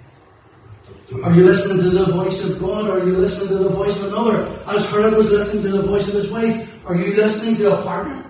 Are 1.23 1.33
you 1.33 1.45
listening 1.47 1.83
to 1.85 1.91
the 1.91 2.13
voice 2.13 2.43
of 2.45 2.59
God 2.59 2.89
or 2.89 3.01
are 3.01 3.07
you 3.07 3.17
listening 3.17 3.57
to 3.59 3.65
the 3.65 3.71
voice 3.71 3.97
of 3.97 4.13
another? 4.13 4.47
As 4.67 4.91
Herod 4.91 5.15
was 5.15 5.31
listening 5.31 5.63
to 5.65 5.71
the 5.71 5.83
voice 5.83 6.09
of 6.09 6.15
his 6.15 6.31
wife, 6.31 6.69
are 6.85 6.97
you 6.97 7.15
listening 7.15 7.57
to 7.57 7.79
a 7.79 7.83
partner? 7.83 8.27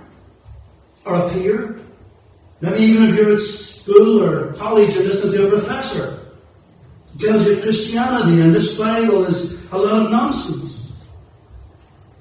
or 1.07 1.15
a 1.15 1.31
peer. 1.31 1.81
Maybe 2.61 2.79
even 2.79 3.11
if 3.11 3.17
you're 3.17 3.35
at 3.35 3.41
school 3.41 4.23
or 4.23 4.53
college, 4.55 4.95
you're 4.95 5.05
listening 5.05 5.35
to 5.35 5.47
a 5.47 5.51
professor. 5.51 6.27
tells 7.19 7.47
you 7.47 7.63
Christianity 7.63 8.41
and 8.43 8.55
this 8.55 8.77
Bible 8.77 9.25
is 9.25 9.53
a 9.73 9.79
lot 9.79 10.07
of 10.07 10.11
nonsense. 10.11 10.93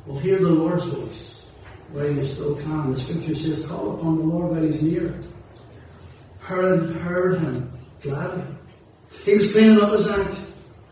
Well, 0.05 0.19
hear 0.19 0.39
the 0.39 0.49
Lord's 0.49 0.85
voice 0.85 1.47
while 1.91 2.09
you 2.09 2.25
still 2.25 2.55
can. 2.55 2.93
The 2.93 2.99
scripture 2.99 3.35
says, 3.35 3.65
Call 3.65 3.95
upon 3.95 4.17
the 4.17 4.23
Lord 4.23 4.51
while 4.51 4.61
he's 4.63 4.83
near. 4.83 5.19
Herod 6.41 6.95
heard 6.97 7.39
him 7.39 7.71
gladly. 8.01 8.43
He 9.23 9.35
was 9.35 9.51
cleaning 9.51 9.81
up 9.81 9.93
his 9.93 10.07
act, 10.07 10.44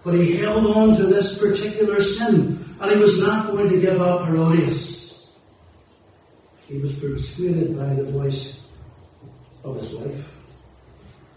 but 0.03 0.13
he 0.13 0.38
held 0.38 0.65
on 0.65 0.95
to 0.98 1.03
this 1.05 1.38
particular 1.38 2.01
sin, 2.01 2.75
and 2.79 2.91
he 2.91 2.98
was 2.98 3.19
not 3.22 3.51
going 3.51 3.69
to 3.69 3.79
give 3.79 4.01
up 4.01 4.27
Herodias. 4.27 5.31
He 6.67 6.77
was 6.77 6.93
persuaded 6.93 7.77
by 7.77 7.93
the 7.93 8.05
voice 8.05 8.62
of 9.63 9.77
his 9.77 9.93
wife. 9.93 10.29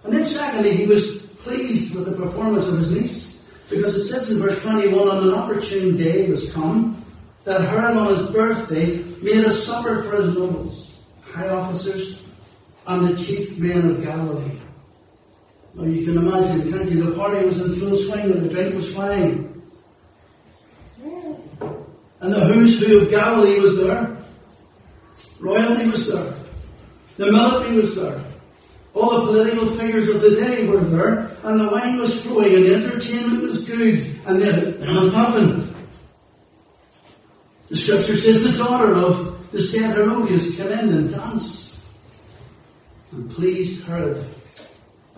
And 0.05 0.13
then 0.13 0.25
secondly, 0.25 0.75
he 0.77 0.87
was 0.87 1.19
pleased 1.43 1.95
with 1.95 2.07
the 2.07 2.17
performance 2.17 2.69
of 2.69 2.79
his 2.79 2.93
niece. 2.93 3.49
Because 3.69 3.97
it 3.97 4.05
says 4.05 4.31
in 4.31 4.41
verse 4.41 4.63
21, 4.63 5.09
on 5.09 5.29
an 5.29 5.35
opportune 5.35 5.97
day 5.97 6.29
was 6.31 6.53
come, 6.53 7.05
that 7.45 7.61
Herod 7.61 7.97
on 7.97 8.17
his 8.17 8.27
birthday 8.31 8.99
made 9.23 9.45
a 9.45 9.51
supper 9.51 10.05
for 10.05 10.23
his 10.23 10.35
nobles, 10.35 10.95
high 11.23 11.49
officers, 11.49 12.23
and 12.87 13.09
the 13.09 13.17
chief 13.17 13.59
men 13.59 13.91
of 13.91 14.03
Galilee. 14.03 14.59
Now 15.77 15.85
you 15.85 16.07
can 16.07 16.17
imagine, 16.17 16.73
can't 16.73 16.91
you? 16.91 17.05
The 17.05 17.17
party 17.17 17.45
was 17.45 17.61
in 17.61 17.79
full 17.79 17.97
swing 17.99 18.31
and 18.31 18.43
the 18.43 18.49
drink 18.49 18.75
was 18.75 18.95
fine. 18.95 19.63
And 22.21 22.33
the 22.33 22.41
who's 22.41 22.81
who 22.81 23.03
of 23.03 23.11
Galilee 23.11 23.61
was 23.61 23.77
there. 23.77 24.17
Royalty 25.39 25.91
was 25.91 26.11
there. 26.11 26.35
The 27.19 27.31
military 27.31 27.77
was 27.77 27.95
there. 27.95 28.19
All 28.95 29.21
the 29.21 29.27
political 29.27 29.67
figures 29.67 30.09
of 30.09 30.23
the 30.23 30.31
day 30.31 30.67
were 30.67 30.81
there, 30.81 31.31
and 31.43 31.61
the 31.61 31.69
wine 31.69 31.99
was 31.99 32.23
flowing, 32.23 32.55
and 32.55 32.65
the 32.65 32.75
entertainment 32.77 33.43
was 33.43 33.63
good, 33.65 34.19
and 34.25 34.41
then 34.41 34.81
nothing 34.81 35.11
happened. 35.13 35.75
The 37.69 37.77
scripture 37.77 38.17
says 38.17 38.45
the 38.45 38.57
daughter 38.57 38.95
of 38.95 39.53
the 39.53 39.63
said 39.63 39.95
Herodias 39.95 40.57
came 40.57 40.69
in 40.69 40.89
and 40.89 41.11
danced, 41.11 41.79
and 43.13 43.31
pleased 43.31 43.85
Herod 43.85 44.27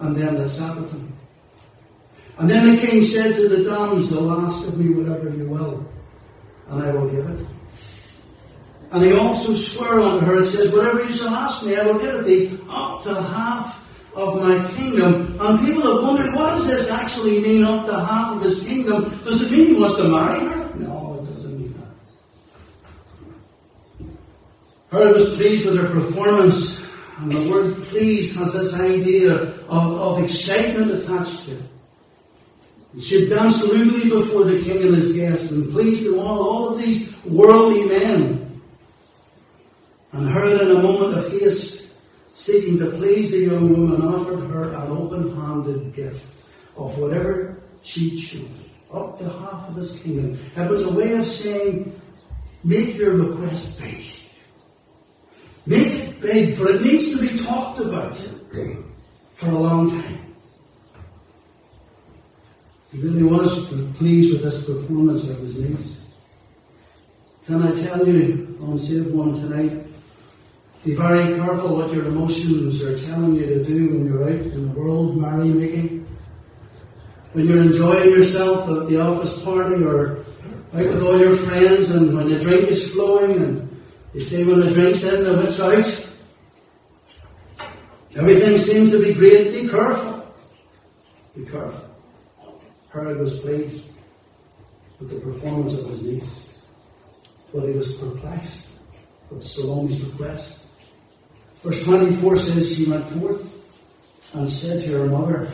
and 0.00 0.16
them 0.16 0.36
that 0.36 0.48
sat 0.48 0.76
with. 0.76 0.92
And 2.38 2.48
then 2.48 2.74
the 2.74 2.86
king 2.86 3.02
said 3.02 3.34
to 3.34 3.48
the 3.48 3.64
damsel, 3.64 4.30
Ask 4.30 4.68
of 4.68 4.78
me 4.78 4.94
whatever 4.94 5.28
you 5.28 5.48
will, 5.48 5.86
and 6.68 6.82
I 6.82 6.92
will 6.92 7.08
give 7.10 7.28
it. 7.28 7.46
And 8.90 9.04
he 9.04 9.12
also 9.12 9.52
swore 9.52 10.00
unto 10.00 10.24
her 10.24 10.36
and 10.36 10.46
says, 10.46 10.72
Whatever 10.72 11.04
you 11.04 11.12
shall 11.12 11.34
ask 11.34 11.66
me, 11.66 11.76
I 11.76 11.84
will 11.84 11.98
give 11.98 12.14
it 12.14 12.24
thee, 12.24 12.58
up 12.70 13.02
to 13.02 13.14
half 13.14 13.84
of 14.14 14.42
my 14.42 14.66
kingdom. 14.74 15.36
And 15.40 15.60
people 15.66 15.82
have 15.82 16.02
wondered, 16.02 16.34
what 16.34 16.50
does 16.50 16.66
this 16.66 16.90
actually 16.90 17.40
mean, 17.40 17.64
up 17.64 17.86
to 17.86 17.92
half 17.92 18.36
of 18.36 18.42
his 18.42 18.62
kingdom? 18.62 19.04
Does 19.24 19.42
it 19.42 19.50
mean 19.50 19.66
he 19.66 19.80
wants 19.80 19.96
to 19.96 20.08
marry 20.08 20.40
her? 20.40 20.74
No, 20.76 21.20
it 21.22 21.26
doesn't 21.32 21.58
mean 21.58 21.74
that. 24.00 24.96
Herod 24.96 25.16
was 25.16 25.34
pleased 25.34 25.66
with 25.66 25.76
her 25.78 25.88
performance, 25.88 26.77
and 27.18 27.32
the 27.32 27.50
word 27.50 27.74
pleased 27.84 28.36
has 28.36 28.52
this 28.52 28.74
idea 28.74 29.34
of, 29.34 29.68
of 29.68 30.22
excitement 30.22 30.90
attached 30.92 31.46
to 31.46 31.52
it. 31.52 31.62
She 33.00 33.28
danced 33.28 33.62
rudely 33.62 34.08
before 34.08 34.44
the 34.44 34.62
king 34.62 34.82
and 34.82 34.96
his 34.96 35.14
guests, 35.14 35.52
and 35.52 35.70
pleased 35.72 36.06
them 36.06 36.20
all, 36.20 36.42
all 36.42 36.68
of 36.70 36.78
these 36.78 37.14
worldly 37.24 37.84
men 37.84 38.48
and 40.12 40.28
Herod, 40.28 40.62
in 40.62 40.70
a 40.70 40.82
moment 40.82 41.18
of 41.18 41.30
haste, 41.30 41.92
seeking 42.32 42.78
to 42.78 42.90
please 42.92 43.30
the 43.30 43.40
young 43.40 43.68
woman, 43.70 44.02
offered 44.02 44.48
her 44.50 44.72
an 44.72 44.90
open 44.90 45.36
handed 45.36 45.94
gift 45.94 46.24
of 46.76 46.96
whatever 46.98 47.60
she 47.82 48.16
chose, 48.16 48.70
up 48.92 49.18
to 49.18 49.28
half 49.28 49.68
of 49.68 49.76
his 49.76 49.98
kingdom. 49.98 50.38
It 50.56 50.70
was 50.70 50.82
a 50.82 50.92
way 50.92 51.12
of 51.12 51.26
saying, 51.26 52.00
make 52.64 52.96
your 52.96 53.16
request 53.16 53.78
big. 53.78 54.04
Big, 56.20 56.56
for 56.56 56.68
it 56.68 56.82
needs 56.82 57.16
to 57.16 57.20
be 57.20 57.38
talked 57.44 57.80
about 57.80 58.16
for 59.34 59.50
a 59.50 59.58
long 59.58 59.90
time. 59.90 60.34
He 62.92 63.00
really 63.00 63.22
was 63.22 63.72
pleased 63.94 64.32
with 64.32 64.42
this 64.42 64.64
performance 64.64 65.28
of 65.28 65.38
his 65.38 65.58
niece. 65.58 66.02
Can 67.46 67.62
I 67.62 67.72
tell 67.72 68.08
you, 68.08 68.58
on 68.62 68.76
Save 68.78 69.12
One 69.12 69.34
tonight, 69.34 69.86
be 70.84 70.94
very 70.94 71.36
careful 71.36 71.76
what 71.76 71.92
your 71.92 72.06
emotions 72.06 72.82
are 72.82 72.98
telling 72.98 73.34
you 73.34 73.46
to 73.46 73.64
do 73.64 73.90
when 73.90 74.06
you're 74.06 74.24
out 74.24 74.30
in 74.30 74.68
the 74.68 74.80
world 74.80 75.16
merrymaking. 75.16 76.06
When 77.32 77.46
you're 77.46 77.62
enjoying 77.62 78.10
yourself 78.10 78.68
at 78.68 78.88
the 78.88 79.00
office 79.00 79.40
party 79.42 79.84
or 79.84 80.24
out 80.74 80.86
with 80.86 81.02
all 81.02 81.18
your 81.18 81.36
friends 81.36 81.90
and 81.90 82.16
when 82.16 82.28
the 82.28 82.38
drink 82.38 82.68
is 82.68 82.90
flowing 82.90 83.36
and 83.36 83.82
you 84.14 84.22
say 84.22 84.44
when 84.44 84.60
the 84.60 84.70
drink's 84.70 85.04
in, 85.04 85.24
the 85.24 85.36
wit's 85.36 85.60
out. 85.60 86.07
Everything 88.18 88.58
seems 88.58 88.90
to 88.90 89.02
be 89.02 89.14
great. 89.14 89.52
Be 89.52 89.68
careful. 89.68 90.26
Be 91.36 91.44
careful. 91.44 91.88
Herod 92.92 93.18
was 93.18 93.38
pleased 93.38 93.84
with 94.98 95.10
the 95.10 95.20
performance 95.20 95.78
of 95.78 95.88
his 95.90 96.02
niece, 96.02 96.62
but 97.54 97.68
he 97.68 97.72
was 97.74 97.94
perplexed 97.94 98.70
with 99.30 99.44
Salome's 99.44 100.02
request. 100.02 100.66
Verse 101.62 101.84
24 101.84 102.36
says, 102.38 102.76
She 102.76 102.90
went 102.90 103.04
forth 103.04 103.54
and 104.34 104.48
said 104.48 104.82
to 104.82 104.98
her 104.98 105.06
mother, 105.06 105.52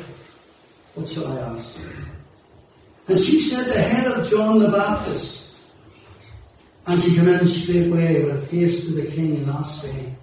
What 0.95 1.07
shall 1.07 1.27
I 1.27 1.41
ask? 1.41 1.85
And 3.09 3.19
she 3.19 3.41
said, 3.41 3.67
The 3.67 3.83
head 3.83 4.07
of 4.11 4.31
John 4.31 4.61
the 4.61 4.71
Baptist. 4.71 5.61
And 6.87 7.01
she 7.01 7.19
in 7.19 7.47
straightway 7.47 8.23
with 8.23 8.51
haste 8.51 8.87
to 8.87 8.93
the 8.95 9.11
king 9.11 9.37
and 9.37 9.51
asked, 9.51 9.83
saying, 9.83 10.17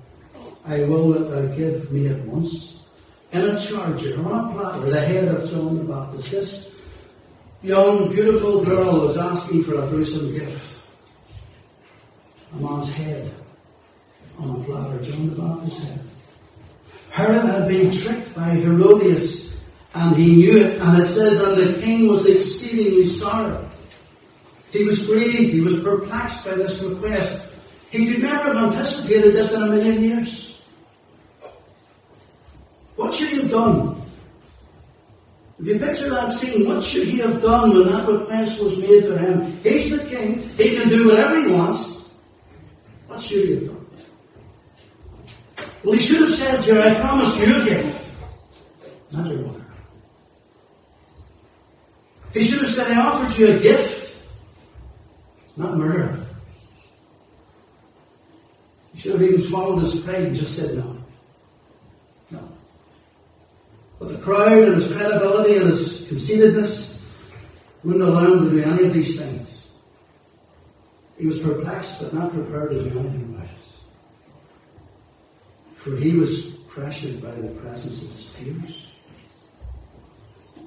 I 0.65 0.83
will 0.83 1.09
that 1.13 1.29
thou 1.31 1.55
give 1.55 1.91
me 1.91 2.07
at 2.07 2.19
once 2.25 2.83
in 3.31 3.41
a 3.41 3.59
charger 3.59 4.19
on 4.25 4.49
a 4.49 4.53
platter 4.53 4.89
the 4.89 5.01
head 5.01 5.27
of 5.27 5.49
John 5.49 5.77
the 5.77 5.83
Baptist. 5.83 6.31
This 6.31 6.81
young, 7.63 8.11
beautiful 8.11 8.63
girl 8.63 9.01
was 9.01 9.17
asking 9.17 9.63
for 9.63 9.81
a 9.81 9.87
gruesome 9.87 10.33
gift. 10.33 10.81
A 12.53 12.57
man's 12.57 12.91
head 12.93 13.33
on 14.37 14.61
a 14.61 14.63
platter, 14.63 15.01
John 15.01 15.29
the 15.29 15.41
Baptist's 15.41 15.83
head. 15.83 15.99
Herod 17.09 17.43
had 17.43 17.67
been 17.67 17.91
tricked 17.91 18.35
by 18.35 18.49
Herodias, 18.49 19.59
and 19.93 20.15
he 20.15 20.35
knew 20.35 20.57
it, 20.57 20.81
and 20.81 21.01
it 21.01 21.05
says, 21.05 21.41
and 21.41 21.57
the 21.57 21.81
king 21.81 22.07
was 22.07 22.25
exceedingly 22.25 23.05
sorry. 23.05 23.57
He 24.71 24.85
was 24.85 25.05
grieved, 25.05 25.53
he 25.53 25.61
was 25.61 25.81
perplexed 25.81 26.45
by 26.45 26.55
this 26.55 26.81
request. 26.83 27.53
He 27.89 28.07
could 28.07 28.21
never 28.21 28.53
have 28.53 28.71
anticipated 28.71 29.33
this 29.33 29.53
in 29.53 29.63
a 29.63 29.67
million 29.67 30.01
years. 30.01 30.50
What 33.01 33.15
should 33.15 33.29
he 33.29 33.41
have 33.41 33.49
done? 33.49 33.99
If 35.59 35.65
you 35.65 35.79
picture 35.79 36.09
that 36.11 36.29
scene, 36.29 36.67
what 36.67 36.83
should 36.83 37.07
he 37.07 37.17
have 37.17 37.41
done 37.41 37.73
when 37.73 37.87
that 37.87 38.07
request 38.07 38.61
was 38.61 38.77
made 38.77 39.01
to 39.01 39.17
him? 39.17 39.59
He's 39.63 39.89
the 39.89 40.05
king, 40.05 40.47
he 40.49 40.75
can 40.75 40.87
do 40.87 41.07
whatever 41.07 41.41
he 41.41 41.47
wants. 41.47 42.13
What 43.07 43.19
should 43.19 43.43
he 43.43 43.55
have 43.55 43.65
done? 43.65 43.85
Well, 45.83 45.93
he 45.93 45.99
should 45.99 46.21
have 46.21 46.37
said 46.37 46.61
to 46.61 46.75
her, 46.75 46.81
I 46.81 46.93
promised 47.01 47.39
you 47.39 47.45
a 47.45 47.65
gift, 47.65 48.11
not 49.13 49.27
your 49.31 49.39
mother. 49.47 49.65
He 52.33 52.43
should 52.43 52.61
have 52.61 52.71
said, 52.71 52.91
I 52.91 53.01
offered 53.01 53.35
you 53.35 53.47
a 53.47 53.59
gift, 53.59 54.15
not 55.57 55.75
murder. 55.75 56.23
He 58.93 58.99
should 58.99 59.13
have 59.13 59.23
even 59.23 59.39
swallowed 59.39 59.79
his 59.79 59.99
pride 60.01 60.21
and 60.21 60.35
just 60.35 60.55
said. 60.55 60.75
No. 60.75 61.00
But 64.01 64.09
the 64.09 64.17
crowd 64.17 64.63
and 64.63 64.73
his 64.73 64.91
credibility 64.91 65.57
and 65.57 65.69
his 65.69 66.07
conceitedness 66.07 67.05
wouldn't 67.83 68.03
allow 68.03 68.33
him 68.33 68.45
to 68.45 68.49
do 68.49 68.63
any 68.63 68.87
of 68.87 68.93
these 68.95 69.19
things. 69.19 69.69
He 71.19 71.27
was 71.27 71.37
perplexed 71.37 72.01
but 72.01 72.11
not 72.11 72.33
prepared 72.33 72.71
to 72.71 72.81
do 72.81 72.99
anything 72.99 73.35
about 73.35 73.45
it. 73.45 73.51
For 75.69 75.95
he 75.97 76.15
was 76.15 76.47
pressured 76.67 77.21
by 77.21 77.29
the 77.29 77.49
presence 77.49 78.01
of 78.01 78.11
his 78.11 78.29
peers. 78.29 78.87
It 80.55 80.63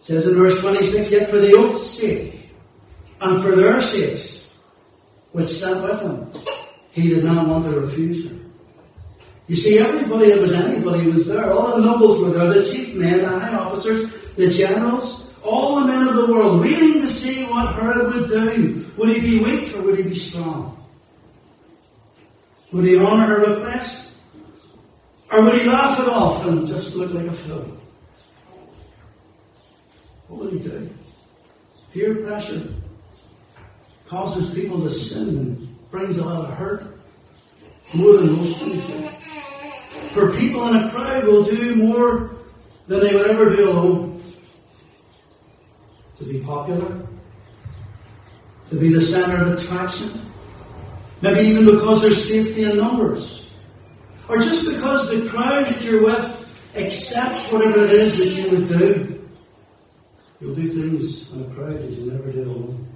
says 0.00 0.28
in 0.28 0.34
verse 0.34 0.60
26, 0.60 1.10
Yet 1.10 1.30
for 1.30 1.38
the 1.38 1.54
oath's 1.54 1.88
sake, 1.88 2.50
and 3.18 3.42
for 3.42 3.56
their 3.56 3.80
sakes, 3.80 4.52
which 5.32 5.48
sat 5.48 5.82
with 5.82 6.02
him, 6.02 6.30
he 6.92 7.08
did 7.08 7.24
not 7.24 7.48
want 7.48 7.64
to 7.64 7.80
refuse 7.80 8.28
her. 8.28 8.43
You 9.46 9.56
see, 9.56 9.78
everybody 9.78 10.30
that 10.30 10.40
was 10.40 10.52
anybody 10.52 11.06
was 11.06 11.28
there. 11.28 11.52
All 11.52 11.76
the 11.76 11.84
nobles 11.84 12.20
were 12.20 12.30
there, 12.30 12.52
the 12.52 12.64
chief 12.64 12.94
men, 12.94 13.18
the 13.18 13.28
high 13.28 13.54
officers, 13.54 14.10
the 14.36 14.48
generals, 14.48 15.32
all 15.42 15.80
the 15.80 15.86
men 15.86 16.08
of 16.08 16.16
the 16.16 16.32
world, 16.32 16.62
waiting 16.62 17.02
to 17.02 17.10
see 17.10 17.44
what 17.44 17.74
Herod 17.74 18.14
would 18.14 18.28
do. 18.28 18.86
Would 18.96 19.16
he 19.16 19.20
be 19.20 19.44
weak 19.44 19.76
or 19.76 19.82
would 19.82 19.98
he 19.98 20.04
be 20.04 20.14
strong? 20.14 20.82
Would 22.72 22.84
he 22.84 22.98
honour 22.98 23.26
her 23.26 23.54
request? 23.54 24.16
Or 25.30 25.42
would 25.42 25.54
he 25.54 25.68
laugh 25.68 26.00
it 26.00 26.08
off 26.08 26.46
and 26.46 26.66
just 26.66 26.94
look 26.94 27.12
like 27.12 27.26
a 27.26 27.32
fool? 27.32 27.76
What 30.28 30.44
would 30.44 30.52
he 30.54 30.58
do? 30.58 30.90
Peer 31.92 32.14
pressure 32.16 32.72
causes 34.06 34.54
people 34.54 34.80
to 34.80 34.90
sin 34.90 35.28
and 35.28 35.90
brings 35.90 36.18
a 36.18 36.24
lot 36.24 36.48
of 36.48 36.54
hurt. 36.54 36.98
More 37.92 38.14
than 38.14 38.32
most 38.36 38.58
things 38.58 38.86
do. 38.86 39.08
For 40.14 40.32
people 40.36 40.68
in 40.68 40.76
a 40.76 40.90
crowd 40.90 41.24
will 41.24 41.42
do 41.42 41.74
more 41.74 42.36
than 42.86 43.00
they 43.00 43.14
would 43.14 43.28
ever 43.28 43.50
do 43.54 43.68
alone. 43.68 44.22
To 46.18 46.24
be 46.24 46.38
popular, 46.38 47.04
to 48.70 48.76
be 48.76 48.94
the 48.94 49.02
centre 49.02 49.42
of 49.42 49.58
attraction, 49.58 50.30
maybe 51.20 51.48
even 51.48 51.64
because 51.64 52.02
there's 52.02 52.28
safety 52.28 52.62
in 52.62 52.76
numbers. 52.76 53.48
Or 54.28 54.36
just 54.36 54.70
because 54.70 55.10
the 55.10 55.28
crowd 55.28 55.66
that 55.66 55.82
you're 55.82 56.04
with 56.04 56.54
accepts 56.76 57.50
whatever 57.50 57.84
it 57.84 57.90
is 57.90 58.16
that 58.18 58.26
you 58.26 58.56
would 58.56 58.68
do. 58.68 59.28
You'll 60.40 60.54
do 60.54 60.68
things 60.68 61.32
in 61.32 61.42
a 61.42 61.54
crowd 61.54 61.78
that 61.78 61.90
you 61.90 62.12
never 62.12 62.30
do 62.30 62.42
alone. 62.42 62.88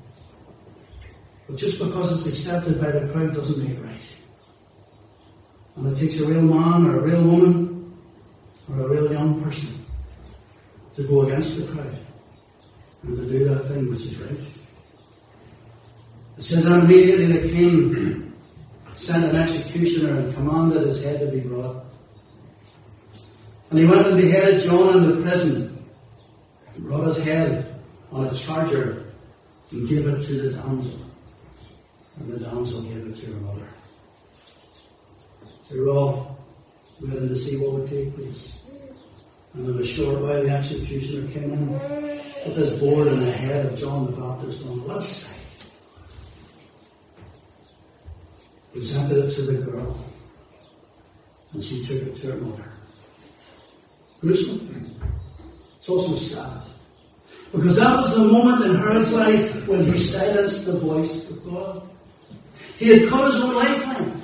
But 1.48 1.56
just 1.56 1.80
because 1.80 2.12
it's 2.12 2.26
accepted 2.32 2.80
by 2.80 2.92
the 2.92 3.12
crowd 3.12 3.34
doesn't 3.34 3.58
make 3.60 3.76
it 3.76 3.82
right. 3.82 4.17
And 5.78 5.96
it 5.96 6.00
takes 6.00 6.18
a 6.18 6.26
real 6.26 6.42
man 6.42 6.86
or 6.86 6.98
a 6.98 7.00
real 7.02 7.22
woman 7.22 7.94
or 8.68 8.80
a 8.80 8.88
real 8.88 9.12
young 9.12 9.40
person 9.40 9.86
to 10.96 11.04
go 11.04 11.22
against 11.22 11.56
the 11.56 11.72
crowd 11.72 11.96
and 13.04 13.16
to 13.16 13.24
do 13.26 13.48
that 13.48 13.60
thing 13.66 13.88
which 13.88 14.06
is 14.06 14.18
right. 14.18 14.58
It 16.36 16.42
says, 16.42 16.64
and 16.64 16.82
immediately 16.82 17.26
the 17.26 17.48
king 17.48 18.34
sent 18.96 19.24
an 19.24 19.36
executioner 19.36 20.18
and 20.18 20.34
commanded 20.34 20.82
his 20.82 21.00
head 21.00 21.20
to 21.20 21.26
be 21.28 21.40
brought. 21.40 21.84
And 23.70 23.78
he 23.78 23.84
went 23.84 24.04
and 24.08 24.16
beheaded 24.16 24.60
John 24.62 24.96
in 24.96 25.08
the 25.08 25.22
prison, 25.22 25.84
and 26.74 26.84
brought 26.84 27.06
his 27.06 27.22
head 27.22 27.80
on 28.10 28.26
a 28.26 28.34
charger 28.34 29.12
and 29.70 29.88
gave 29.88 30.08
it 30.08 30.24
to 30.24 30.42
the 30.42 30.50
damsel. 30.56 31.00
And 32.18 32.32
the 32.32 32.40
damsel 32.40 32.82
gave 32.82 33.06
it 33.06 33.20
to 33.20 33.26
her 33.26 33.40
mother. 33.40 33.68
Were 35.70 35.88
all 35.88 36.38
waiting 37.00 37.28
to 37.28 37.36
see 37.36 37.56
what 37.58 37.72
would 37.72 37.88
take 37.88 38.14
place. 38.14 38.62
And 39.54 39.68
in 39.68 39.78
a 39.78 39.84
short 39.84 40.20
while, 40.20 40.42
the 40.42 40.50
executioner 40.50 41.30
came 41.30 41.52
in 41.52 41.70
with 41.70 42.56
his 42.56 42.78
board 42.80 43.08
and 43.08 43.22
the 43.22 43.32
head 43.32 43.66
of 43.66 43.78
John 43.78 44.06
the 44.06 44.12
Baptist 44.12 44.66
on 44.66 44.80
the 44.80 44.84
left 44.86 45.06
side. 45.06 45.38
presented 48.78 49.24
it 49.24 49.34
to 49.34 49.42
the 49.42 49.54
girl, 49.54 49.98
and 51.52 51.64
she 51.64 51.84
took 51.84 52.00
it 52.00 52.16
to 52.20 52.32
her 52.32 52.36
mother. 52.38 52.72
Gruesome. 54.20 55.00
It's 55.78 55.88
also 55.88 56.14
sad. 56.14 56.62
Because 57.50 57.76
that 57.76 57.96
was 57.96 58.14
the 58.14 58.24
moment 58.24 58.66
in 58.66 58.76
Herod's 58.76 59.12
life 59.14 59.66
when 59.66 59.84
he 59.84 59.98
silenced 59.98 60.66
the 60.66 60.78
voice 60.78 61.30
of 61.30 61.44
God. 61.44 61.88
He 62.76 62.88
had 62.88 63.08
cut 63.08 63.32
his 63.32 63.42
own 63.42 63.54
lifeline. 63.56 64.17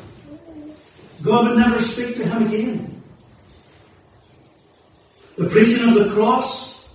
God 1.24 1.48
would 1.48 1.58
never 1.58 1.80
speak 1.80 2.16
to 2.16 2.24
him 2.24 2.46
again. 2.46 3.02
The 5.36 5.48
preaching 5.48 5.88
of 5.88 5.94
the 5.94 6.14
cross, 6.14 6.88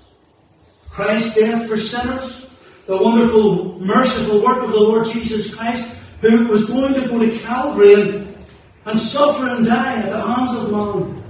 Christ's 0.90 1.36
death 1.36 1.68
for 1.68 1.78
sinners, 1.78 2.48
the 2.86 2.96
wonderful, 2.96 3.80
merciful 3.80 4.44
work 4.44 4.64
of 4.64 4.72
the 4.72 4.80
Lord 4.80 5.06
Jesus 5.08 5.54
Christ 5.54 5.96
who 6.22 6.48
was 6.48 6.66
going 6.66 6.94
to 6.94 7.08
go 7.08 7.20
to 7.20 7.40
Calvary 7.40 7.94
and, 7.94 8.38
and 8.86 9.00
suffer 9.00 9.48
and 9.48 9.66
die 9.66 9.98
at 9.98 10.10
the 10.10 10.22
hands 10.22 10.58
of 10.58 10.72
man. 10.72 11.24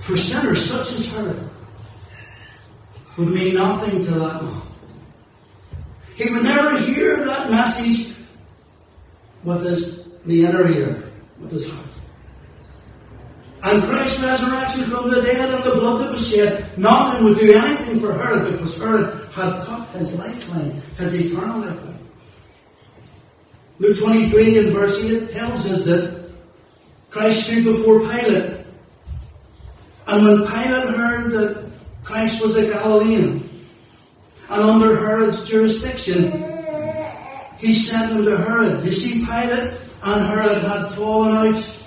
For 0.00 0.16
sinners 0.16 0.64
such 0.64 0.92
as 0.92 1.12
her 1.14 1.50
would 3.18 3.28
mean 3.28 3.54
nothing 3.54 4.04
to 4.04 4.10
that 4.10 4.42
man. 4.42 4.62
He 6.14 6.32
would 6.32 6.44
never 6.44 6.78
hear 6.78 7.24
that 7.26 7.50
message 7.50 8.14
with 9.42 9.64
his 9.64 10.05
the 10.26 10.44
inner 10.44 10.70
ear, 10.70 11.10
with 11.40 11.52
his 11.52 11.70
heart. 11.70 11.86
And 13.62 13.82
Christ's 13.82 14.22
resurrection 14.22 14.84
from 14.84 15.10
the 15.10 15.22
dead 15.22 15.52
and 15.52 15.64
the 15.64 15.72
blood 15.72 16.02
that 16.02 16.12
was 16.12 16.28
shed, 16.28 16.78
nothing 16.78 17.24
would 17.24 17.38
do 17.38 17.52
anything 17.52 18.00
for 18.00 18.12
Herod 18.12 18.52
because 18.52 18.78
Herod 18.78 19.28
had 19.32 19.62
cut 19.62 19.88
his 19.88 20.18
lifeline, 20.18 20.80
his 20.98 21.14
eternal 21.14 21.60
lifeline. 21.60 21.98
Luke 23.78 23.98
23 23.98 24.58
and 24.58 24.72
verse 24.72 25.02
8 25.02 25.30
tells 25.32 25.68
us 25.70 25.84
that 25.84 26.30
Christ 27.10 27.46
stood 27.48 27.64
before 27.64 28.00
Pilate. 28.00 28.60
And 30.06 30.24
when 30.24 30.38
Pilate 30.46 30.94
heard 30.94 31.32
that 31.32 31.70
Christ 32.04 32.40
was 32.40 32.56
a 32.56 32.68
Galilean 32.68 33.48
and 34.48 34.62
under 34.62 34.96
Herod's 34.96 35.48
jurisdiction, 35.48 36.30
he 37.58 37.74
sent 37.74 38.12
him 38.12 38.24
to 38.24 38.36
Herod. 38.36 38.84
You 38.84 38.92
see, 38.92 39.24
Pilate 39.26 39.72
and 40.06 40.24
Herod 40.26 40.62
had 40.62 40.88
fallen 40.90 41.34
out. 41.34 41.82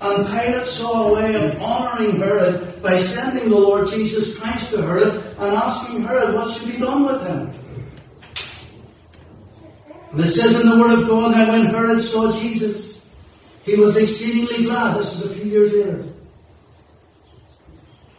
And 0.00 0.26
Pilate 0.26 0.68
saw 0.68 1.08
a 1.08 1.14
way 1.14 1.34
of 1.34 1.60
honouring 1.60 2.16
Herod 2.16 2.80
by 2.80 2.98
sending 2.98 3.50
the 3.50 3.58
Lord 3.58 3.88
Jesus 3.88 4.38
Christ 4.38 4.70
to 4.70 4.82
Herod 4.82 5.14
and 5.14 5.54
asking 5.54 6.04
Herod 6.04 6.34
what 6.34 6.50
should 6.50 6.72
be 6.72 6.78
done 6.78 7.04
with 7.04 7.26
him. 7.26 7.54
And 10.12 10.20
it 10.20 10.28
says 10.28 10.60
in 10.60 10.68
the 10.68 10.76
Word 10.76 11.00
of 11.00 11.08
God, 11.08 11.32
now 11.32 11.52
when 11.52 11.66
Herod 11.66 12.02
saw 12.02 12.30
Jesus, 12.30 13.04
he 13.64 13.74
was 13.74 13.96
exceedingly 13.96 14.64
glad. 14.64 14.98
This 14.98 15.14
is 15.14 15.30
a 15.30 15.34
few 15.34 15.50
years 15.50 15.72
later. 15.72 16.04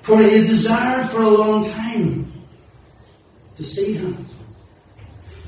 For 0.01 0.17
he 0.21 0.39
had 0.39 0.47
desired 0.47 1.09
for 1.09 1.21
a 1.21 1.29
long 1.29 1.69
time 1.69 2.33
to 3.55 3.63
see 3.63 3.93
him. 3.93 4.27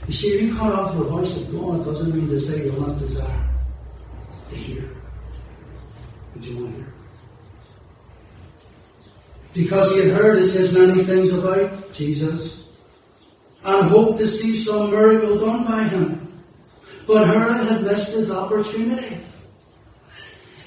You 0.08 0.14
see, 0.14 0.28
if 0.36 0.42
you 0.42 0.56
cut 0.56 0.72
off 0.72 0.98
the 0.98 1.04
voice 1.04 1.38
of 1.38 1.52
God, 1.52 1.82
it 1.82 1.86
doesn't 1.86 2.14
mean 2.14 2.28
to 2.28 2.40
say 2.40 2.66
you'll 2.66 2.88
not 2.88 3.00
desire 3.00 3.50
to 4.50 4.56
hear. 4.56 4.90
Would 6.34 6.46
you 6.46 6.58
want 6.58 6.72
to 6.72 6.78
hear? 6.78 6.94
Because 9.54 9.96
he 9.96 10.08
had 10.08 10.18
heard, 10.18 10.40
it 10.40 10.48
says, 10.48 10.74
many 10.74 11.02
things 11.02 11.34
about 11.34 11.94
Jesus 11.94 12.66
and 13.64 13.90
hoped 13.90 14.20
to 14.20 14.28
see 14.28 14.56
some 14.56 14.92
miracle 14.92 15.40
done 15.40 15.66
by 15.66 15.84
him. 15.84 16.44
But 17.08 17.28
Herod 17.28 17.68
had 17.68 17.84
missed 17.84 18.16
his 18.16 18.32
opportunity. 18.32 19.18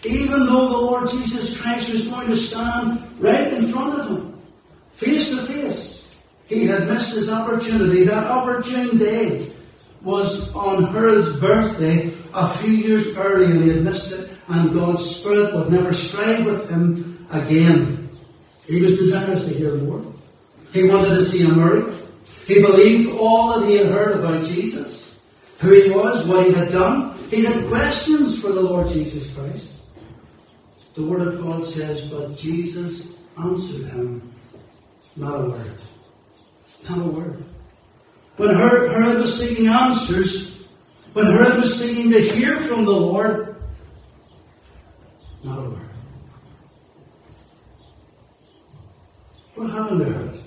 Even 0.04 0.46
though 0.46 0.68
the 0.68 0.76
Lord 0.76 1.08
Jesus 1.08 1.60
Christ 1.60 1.90
was 1.90 2.06
going 2.08 2.28
to 2.28 2.36
stand 2.36 3.20
right 3.20 3.52
in 3.52 3.68
front 3.68 4.00
of 4.00 4.08
him, 4.08 4.27
he 6.48 6.66
had 6.66 6.88
missed 6.88 7.14
his 7.14 7.30
opportunity. 7.30 8.04
That 8.04 8.26
opportune 8.26 8.98
day 8.98 9.52
was 10.02 10.52
on 10.54 10.84
Herod's 10.84 11.38
birthday 11.38 12.12
a 12.32 12.48
few 12.48 12.70
years 12.70 13.16
earlier, 13.16 13.50
and 13.50 13.62
he 13.62 13.68
had 13.68 13.84
missed 13.84 14.18
it, 14.18 14.30
and 14.48 14.72
God's 14.72 15.04
Spirit 15.04 15.54
would 15.54 15.70
never 15.70 15.92
strive 15.92 16.46
with 16.46 16.70
him 16.70 17.26
again. 17.30 18.08
He 18.66 18.80
was 18.80 18.98
desirous 18.98 19.44
to 19.44 19.54
hear 19.54 19.74
more. 19.74 20.04
He 20.72 20.88
wanted 20.88 21.16
to 21.16 21.24
see 21.24 21.44
a 21.44 21.48
miracle. 21.48 21.94
He 22.46 22.62
believed 22.62 23.18
all 23.18 23.60
that 23.60 23.68
he 23.68 23.76
had 23.76 23.88
heard 23.88 24.18
about 24.18 24.44
Jesus, 24.44 25.28
who 25.58 25.72
he 25.72 25.90
was, 25.90 26.26
what 26.26 26.46
he 26.46 26.52
had 26.52 26.72
done. 26.72 27.18
He 27.28 27.44
had 27.44 27.66
questions 27.66 28.40
for 28.40 28.52
the 28.52 28.60
Lord 28.60 28.88
Jesus 28.88 29.34
Christ. 29.34 29.74
The 30.94 31.04
Word 31.04 31.28
of 31.28 31.42
God 31.42 31.64
says, 31.64 32.02
But 32.08 32.36
Jesus 32.36 33.14
answered 33.36 33.86
him 33.88 34.32
not 35.14 35.40
a 35.40 35.50
word. 35.50 35.78
Not 36.88 36.98
a 36.98 37.02
word. 37.02 37.44
When 38.36 38.54
Herod, 38.54 39.18
was 39.18 39.38
seeking 39.38 39.66
answers, 39.66 40.66
when 41.12 41.26
Herod 41.26 41.56
was 41.56 41.78
seeking 41.78 42.10
to 42.12 42.20
hear 42.20 42.56
from 42.56 42.84
the 42.84 42.92
Lord, 42.92 43.56
not 45.42 45.58
a 45.58 45.62
word. 45.70 45.90
What 49.54 49.70
happened 49.70 50.00
to 50.00 50.04
Herod? 50.12 50.44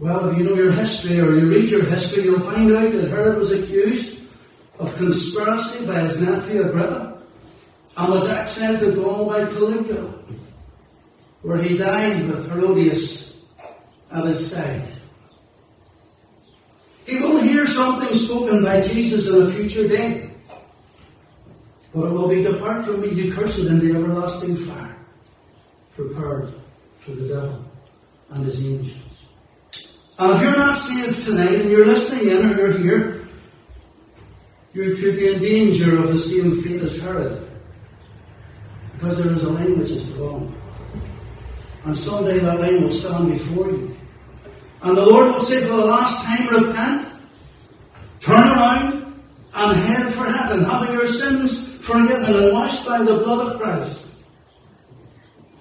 Well, 0.00 0.30
if 0.30 0.38
you 0.38 0.44
know 0.44 0.54
your 0.54 0.72
history 0.72 1.20
or 1.20 1.36
you 1.36 1.48
read 1.48 1.70
your 1.70 1.84
history, 1.84 2.24
you'll 2.24 2.40
find 2.40 2.72
out 2.72 2.92
that 2.92 3.08
Herod 3.08 3.38
was 3.38 3.52
accused 3.52 4.20
of 4.80 4.94
conspiracy 4.96 5.86
by 5.86 6.00
his 6.00 6.20
nephew 6.20 6.62
Agrippa 6.62 7.22
and 7.96 8.12
was 8.12 8.28
exiled 8.28 8.80
to 8.80 8.92
Gaul 8.92 9.26
by 9.26 9.44
Caligula, 9.44 10.14
where 11.42 11.58
he 11.58 11.78
died 11.78 12.26
with 12.26 12.50
Herodias 12.50 13.31
at 14.12 14.24
his 14.24 14.52
side. 14.52 14.82
He 17.06 17.18
will 17.18 17.40
hear 17.40 17.66
something 17.66 18.14
spoken 18.14 18.62
by 18.62 18.82
Jesus 18.82 19.28
in 19.28 19.42
a 19.42 19.50
future 19.50 19.88
day. 19.88 20.30
But 21.92 22.06
it 22.06 22.12
will 22.12 22.28
be 22.28 22.42
depart 22.42 22.84
from 22.84 23.00
me, 23.02 23.10
you 23.10 23.34
cursed, 23.34 23.64
the 23.64 23.94
everlasting 23.94 24.56
fire, 24.56 24.96
prepared 25.94 26.54
for 27.00 27.10
the 27.10 27.28
devil 27.28 27.64
and 28.30 28.44
his 28.44 28.66
angels. 28.66 28.98
And 30.18 30.32
if 30.32 30.42
you're 30.42 30.56
not 30.56 30.76
saved 30.78 31.24
tonight 31.24 31.60
and 31.60 31.70
you're 31.70 31.86
listening 31.86 32.28
in 32.28 32.50
or 32.50 32.56
you're 32.56 32.78
here, 32.78 33.28
you 34.72 34.94
could 34.96 35.16
be 35.16 35.34
in 35.34 35.38
danger 35.40 35.98
of 35.98 36.08
the 36.08 36.18
same 36.18 36.62
fate 36.62 36.80
as 36.80 36.98
Herod. 36.98 37.50
Because 38.94 39.22
there 39.22 39.32
is 39.32 39.42
a 39.42 39.50
line 39.50 39.78
which 39.78 39.90
is 39.90 40.04
wrong. 40.12 40.54
And 41.84 41.98
someday 41.98 42.38
that 42.38 42.60
line 42.60 42.82
will 42.82 42.90
stand 42.90 43.32
before 43.32 43.70
you. 43.70 43.91
And 44.82 44.96
the 44.96 45.06
Lord 45.06 45.32
will 45.32 45.40
say 45.40 45.60
for 45.62 45.76
the 45.76 45.86
last 45.86 46.24
time, 46.24 46.48
repent, 46.48 47.08
turn 48.20 48.48
around, 48.48 49.22
and 49.54 49.80
head 49.80 50.12
for 50.12 50.24
heaven, 50.24 50.64
having 50.64 50.92
your 50.92 51.06
sins 51.06 51.76
forgiven 51.76 52.24
and 52.24 52.52
washed 52.52 52.86
by 52.86 52.98
the 52.98 53.18
blood 53.18 53.48
of 53.48 53.60
Christ, 53.60 54.14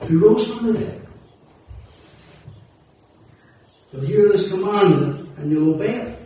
who 0.01 0.19
rose 0.19 0.49
from 0.49 0.67
the 0.67 0.79
dead. 0.79 1.07
You'll 3.91 4.01
hear 4.03 4.29
this 4.29 4.51
commandment 4.51 5.37
and 5.37 5.51
you'll 5.51 5.75
obey 5.75 5.95
it. 5.95 6.17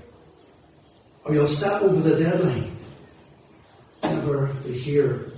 Or 1.23 1.34
you'll 1.34 1.47
step 1.47 1.81
over 1.81 2.08
the 2.08 2.23
deadline, 2.23 2.77
never 4.03 4.55
to 4.63 4.71
hear 4.71 5.31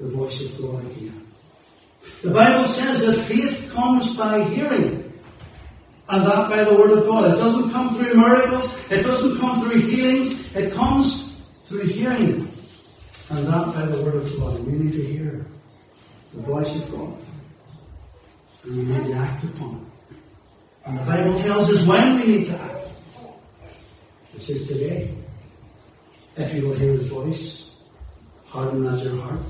the 0.00 0.08
voice 0.08 0.44
of 0.44 0.60
God 0.60 0.84
again. 0.90 1.24
The 2.22 2.32
Bible 2.32 2.66
says 2.66 3.06
that 3.06 3.16
faith 3.16 3.72
comes 3.72 4.16
by 4.16 4.42
hearing. 4.42 5.13
And 6.08 6.26
that 6.26 6.50
by 6.50 6.64
the 6.64 6.74
Word 6.74 6.98
of 6.98 7.06
God. 7.06 7.32
It 7.32 7.36
doesn't 7.36 7.70
come 7.70 7.94
through 7.94 8.14
miracles. 8.14 8.78
It 8.90 9.02
doesn't 9.02 9.40
come 9.40 9.62
through 9.62 9.80
healings. 9.80 10.54
It 10.54 10.72
comes 10.72 11.46
through 11.64 11.86
hearing. 11.86 12.48
And 13.30 13.46
that 13.46 13.74
by 13.74 13.86
the 13.86 14.02
Word 14.02 14.16
of 14.16 14.38
God. 14.38 14.60
We 14.66 14.72
need 14.72 14.92
to 14.92 15.02
hear 15.02 15.46
the 16.34 16.42
voice 16.42 16.76
of 16.76 16.90
God. 16.92 17.16
And 18.64 18.76
we 18.76 18.84
need 18.84 19.06
to 19.06 19.14
act 19.14 19.44
upon 19.44 19.76
it. 20.10 20.16
And 20.86 20.98
the 20.98 21.04
Bible 21.04 21.38
tells 21.38 21.70
us 21.70 21.86
when 21.86 22.20
we 22.20 22.26
need 22.26 22.46
to 22.48 22.60
act. 22.60 22.88
It 24.34 24.42
says 24.42 24.68
today. 24.68 25.14
If 26.36 26.52
you 26.52 26.68
will 26.68 26.74
hear 26.74 26.92
His 26.92 27.06
voice, 27.06 27.76
harden 28.46 28.84
not 28.84 29.02
your 29.02 29.16
heart. 29.20 29.40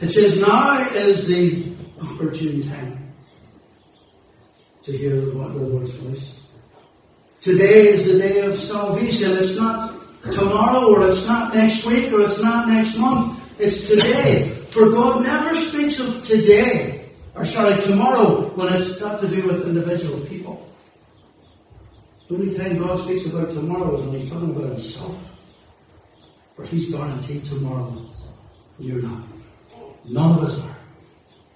It 0.00 0.08
says 0.08 0.40
now 0.40 0.88
is 0.88 1.26
the 1.26 1.72
opportune 2.00 2.68
time 2.68 3.01
to 4.84 4.92
hear 4.92 5.16
the 5.16 5.32
Lord's 5.32 5.94
voice. 5.96 6.46
Today 7.40 7.88
is 7.88 8.06
the 8.06 8.18
day 8.18 8.40
of 8.40 8.58
salvation. 8.58 9.32
It's 9.32 9.56
not 9.56 9.94
tomorrow 10.30 10.86
or 10.94 11.08
it's 11.08 11.26
not 11.26 11.54
next 11.54 11.86
week 11.86 12.12
or 12.12 12.22
it's 12.22 12.40
not 12.40 12.68
next 12.68 12.96
month. 12.98 13.40
It's 13.58 13.88
today. 13.88 14.48
For 14.70 14.90
God 14.90 15.22
never 15.22 15.54
speaks 15.54 16.00
of 16.00 16.24
today, 16.24 17.10
or 17.34 17.44
sorry, 17.44 17.80
tomorrow, 17.82 18.48
when 18.56 18.72
it's 18.72 18.98
got 18.98 19.20
to 19.20 19.28
do 19.28 19.46
with 19.46 19.68
individual 19.68 20.18
people. 20.26 20.66
The 22.28 22.36
only 22.36 22.56
time 22.56 22.78
God 22.78 22.98
speaks 22.98 23.26
about 23.26 23.50
tomorrow 23.50 23.94
is 23.96 24.02
when 24.02 24.18
He's 24.18 24.30
talking 24.30 24.50
about 24.50 24.70
Himself. 24.70 25.38
For 26.56 26.64
He's 26.64 26.90
guaranteed 26.90 27.44
tomorrow. 27.44 28.06
You're 28.78 29.02
not. 29.02 29.24
None 30.08 30.38
of 30.38 30.44
us 30.44 30.58
are 30.58 30.76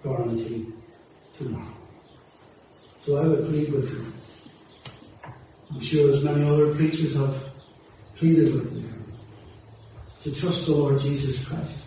guaranteed 0.05 0.73
tomorrow. 1.39 1.76
So 3.07 3.16
I 3.19 3.25
would 3.25 3.47
plead 3.47 3.73
with 3.73 3.88
you. 3.88 4.12
I'm 5.71 5.79
sure 5.79 6.12
as 6.12 6.25
many 6.25 6.42
other 6.45 6.75
preachers 6.75 7.14
have 7.14 7.51
pleaded 8.16 8.53
with 8.53 8.73
you 8.75 8.92
to 10.25 10.35
trust 10.35 10.66
the 10.66 10.73
Lord 10.73 10.99
Jesus 10.99 11.45
Christ 11.47 11.79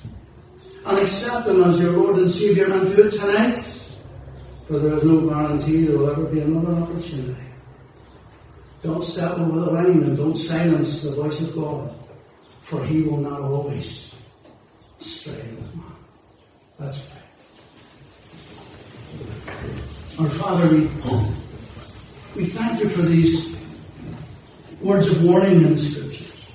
and 0.86 0.97
accept 0.97 1.45
Him 1.45 1.62
as 1.62 1.82
your 1.82 1.91
Lord 1.91 2.19
and 2.19 2.29
Savior 2.29 2.71
and 2.71 2.95
do 2.95 3.08
it 3.08 3.12
tonight. 3.12 3.62
For 4.63 4.79
there 4.79 4.95
is 4.95 5.03
no 5.03 5.27
guarantee 5.27 5.88
there 5.88 5.97
will 5.97 6.10
ever 6.10 6.23
be 6.23 6.39
another 6.39 6.71
opportunity. 6.84 7.36
Don't 8.82 9.03
step 9.03 9.38
over 9.39 9.60
the 9.60 9.71
line 9.71 10.03
and 10.03 10.15
don't 10.15 10.38
silence 10.38 11.01
the 11.03 11.12
voice 11.12 11.41
of 11.41 11.53
God, 11.53 11.93
for 12.62 12.86
He 12.86 13.01
will 13.01 13.17
not 13.17 13.41
always 13.41 14.15
stray 14.99 15.34
with 15.34 15.75
man. 15.75 15.86
Let's 16.79 17.10
pray. 17.10 17.19
Our 20.19 20.27
Father, 20.27 20.67
we, 20.67 20.82
we 22.36 22.45
thank 22.45 22.82
you 22.82 22.89
for 22.89 23.03
these 23.03 23.55
words 24.82 25.10
of 25.10 25.23
warning 25.23 25.62
in 25.62 25.75
the 25.75 25.79
Scriptures. 25.79 26.51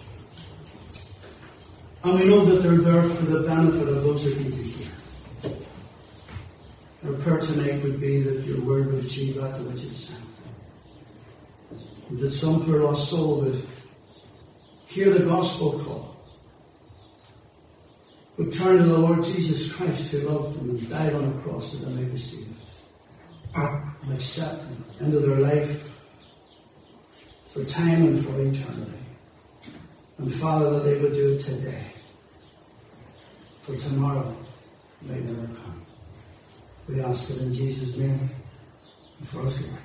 And 2.03 2.21
we 2.21 2.27
know 2.27 2.45
that 2.45 2.63
they're 2.63 2.77
there 2.77 3.09
for 3.09 3.25
the 3.25 3.41
benefit 3.41 3.89
of 3.89 4.05
those 4.05 4.25
that 4.25 4.39
need 4.39 4.55
to 4.55 4.63
hear. 4.63 4.93
Our 7.07 7.13
prayer 7.15 7.39
tonight 7.39 7.83
would 7.83 8.03
be 8.03 8.21
that 8.21 8.45
your 8.45 8.61
word 8.61 8.93
would 8.93 9.07
achieve 9.07 9.37
that 9.37 9.57
to 9.57 9.63
which 9.63 9.83
it's 9.83 9.97
sent. 9.97 10.25
And 12.11 12.19
that 12.19 12.33
some 12.33 12.67
poor 12.67 12.81
lost 12.81 13.09
soul 13.09 13.41
would 13.41 13.67
hear 14.89 15.09
the 15.09 15.25
gospel 15.25 15.79
call, 15.79 16.17
would 18.37 18.53
turn 18.53 18.77
to 18.77 18.83
the 18.83 18.99
Lord 18.99 19.25
Jesus 19.25 19.73
Christ 19.73 20.11
who 20.11 20.19
loved 20.19 20.61
them 20.61 20.69
and 20.69 20.91
died 20.91 21.15
on 21.15 21.35
the 21.35 21.41
cross 21.41 21.73
that 21.73 21.87
they 21.87 21.93
may 21.95 22.05
be 22.05 22.19
saved 23.55 23.85
and 24.03 24.13
accept 24.15 24.63
Him 24.65 24.85
into 25.01 25.21
their 25.21 25.41
life 25.41 25.99
for 27.53 27.65
time 27.65 28.07
and 28.07 28.25
for 28.25 28.41
eternity. 28.41 28.93
And 30.19 30.33
Father, 30.35 30.71
that 30.71 30.85
they 30.85 30.99
would 30.99 31.13
do 31.13 31.35
it 31.35 31.43
today. 31.43 31.93
For 33.61 33.77
tomorrow 33.77 34.37
may 35.03 35.21
never 35.21 35.47
come. 35.47 35.87
We 36.89 37.01
ask 37.01 37.31
it 37.31 37.41
in 37.41 37.53
Jesus' 37.53 37.97
name 37.97 38.31
and 39.19 39.29
for 39.29 39.45
His 39.45 39.59
glory. 39.59 39.79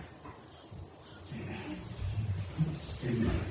Amen. 1.34 1.78
Amen. 3.06 3.49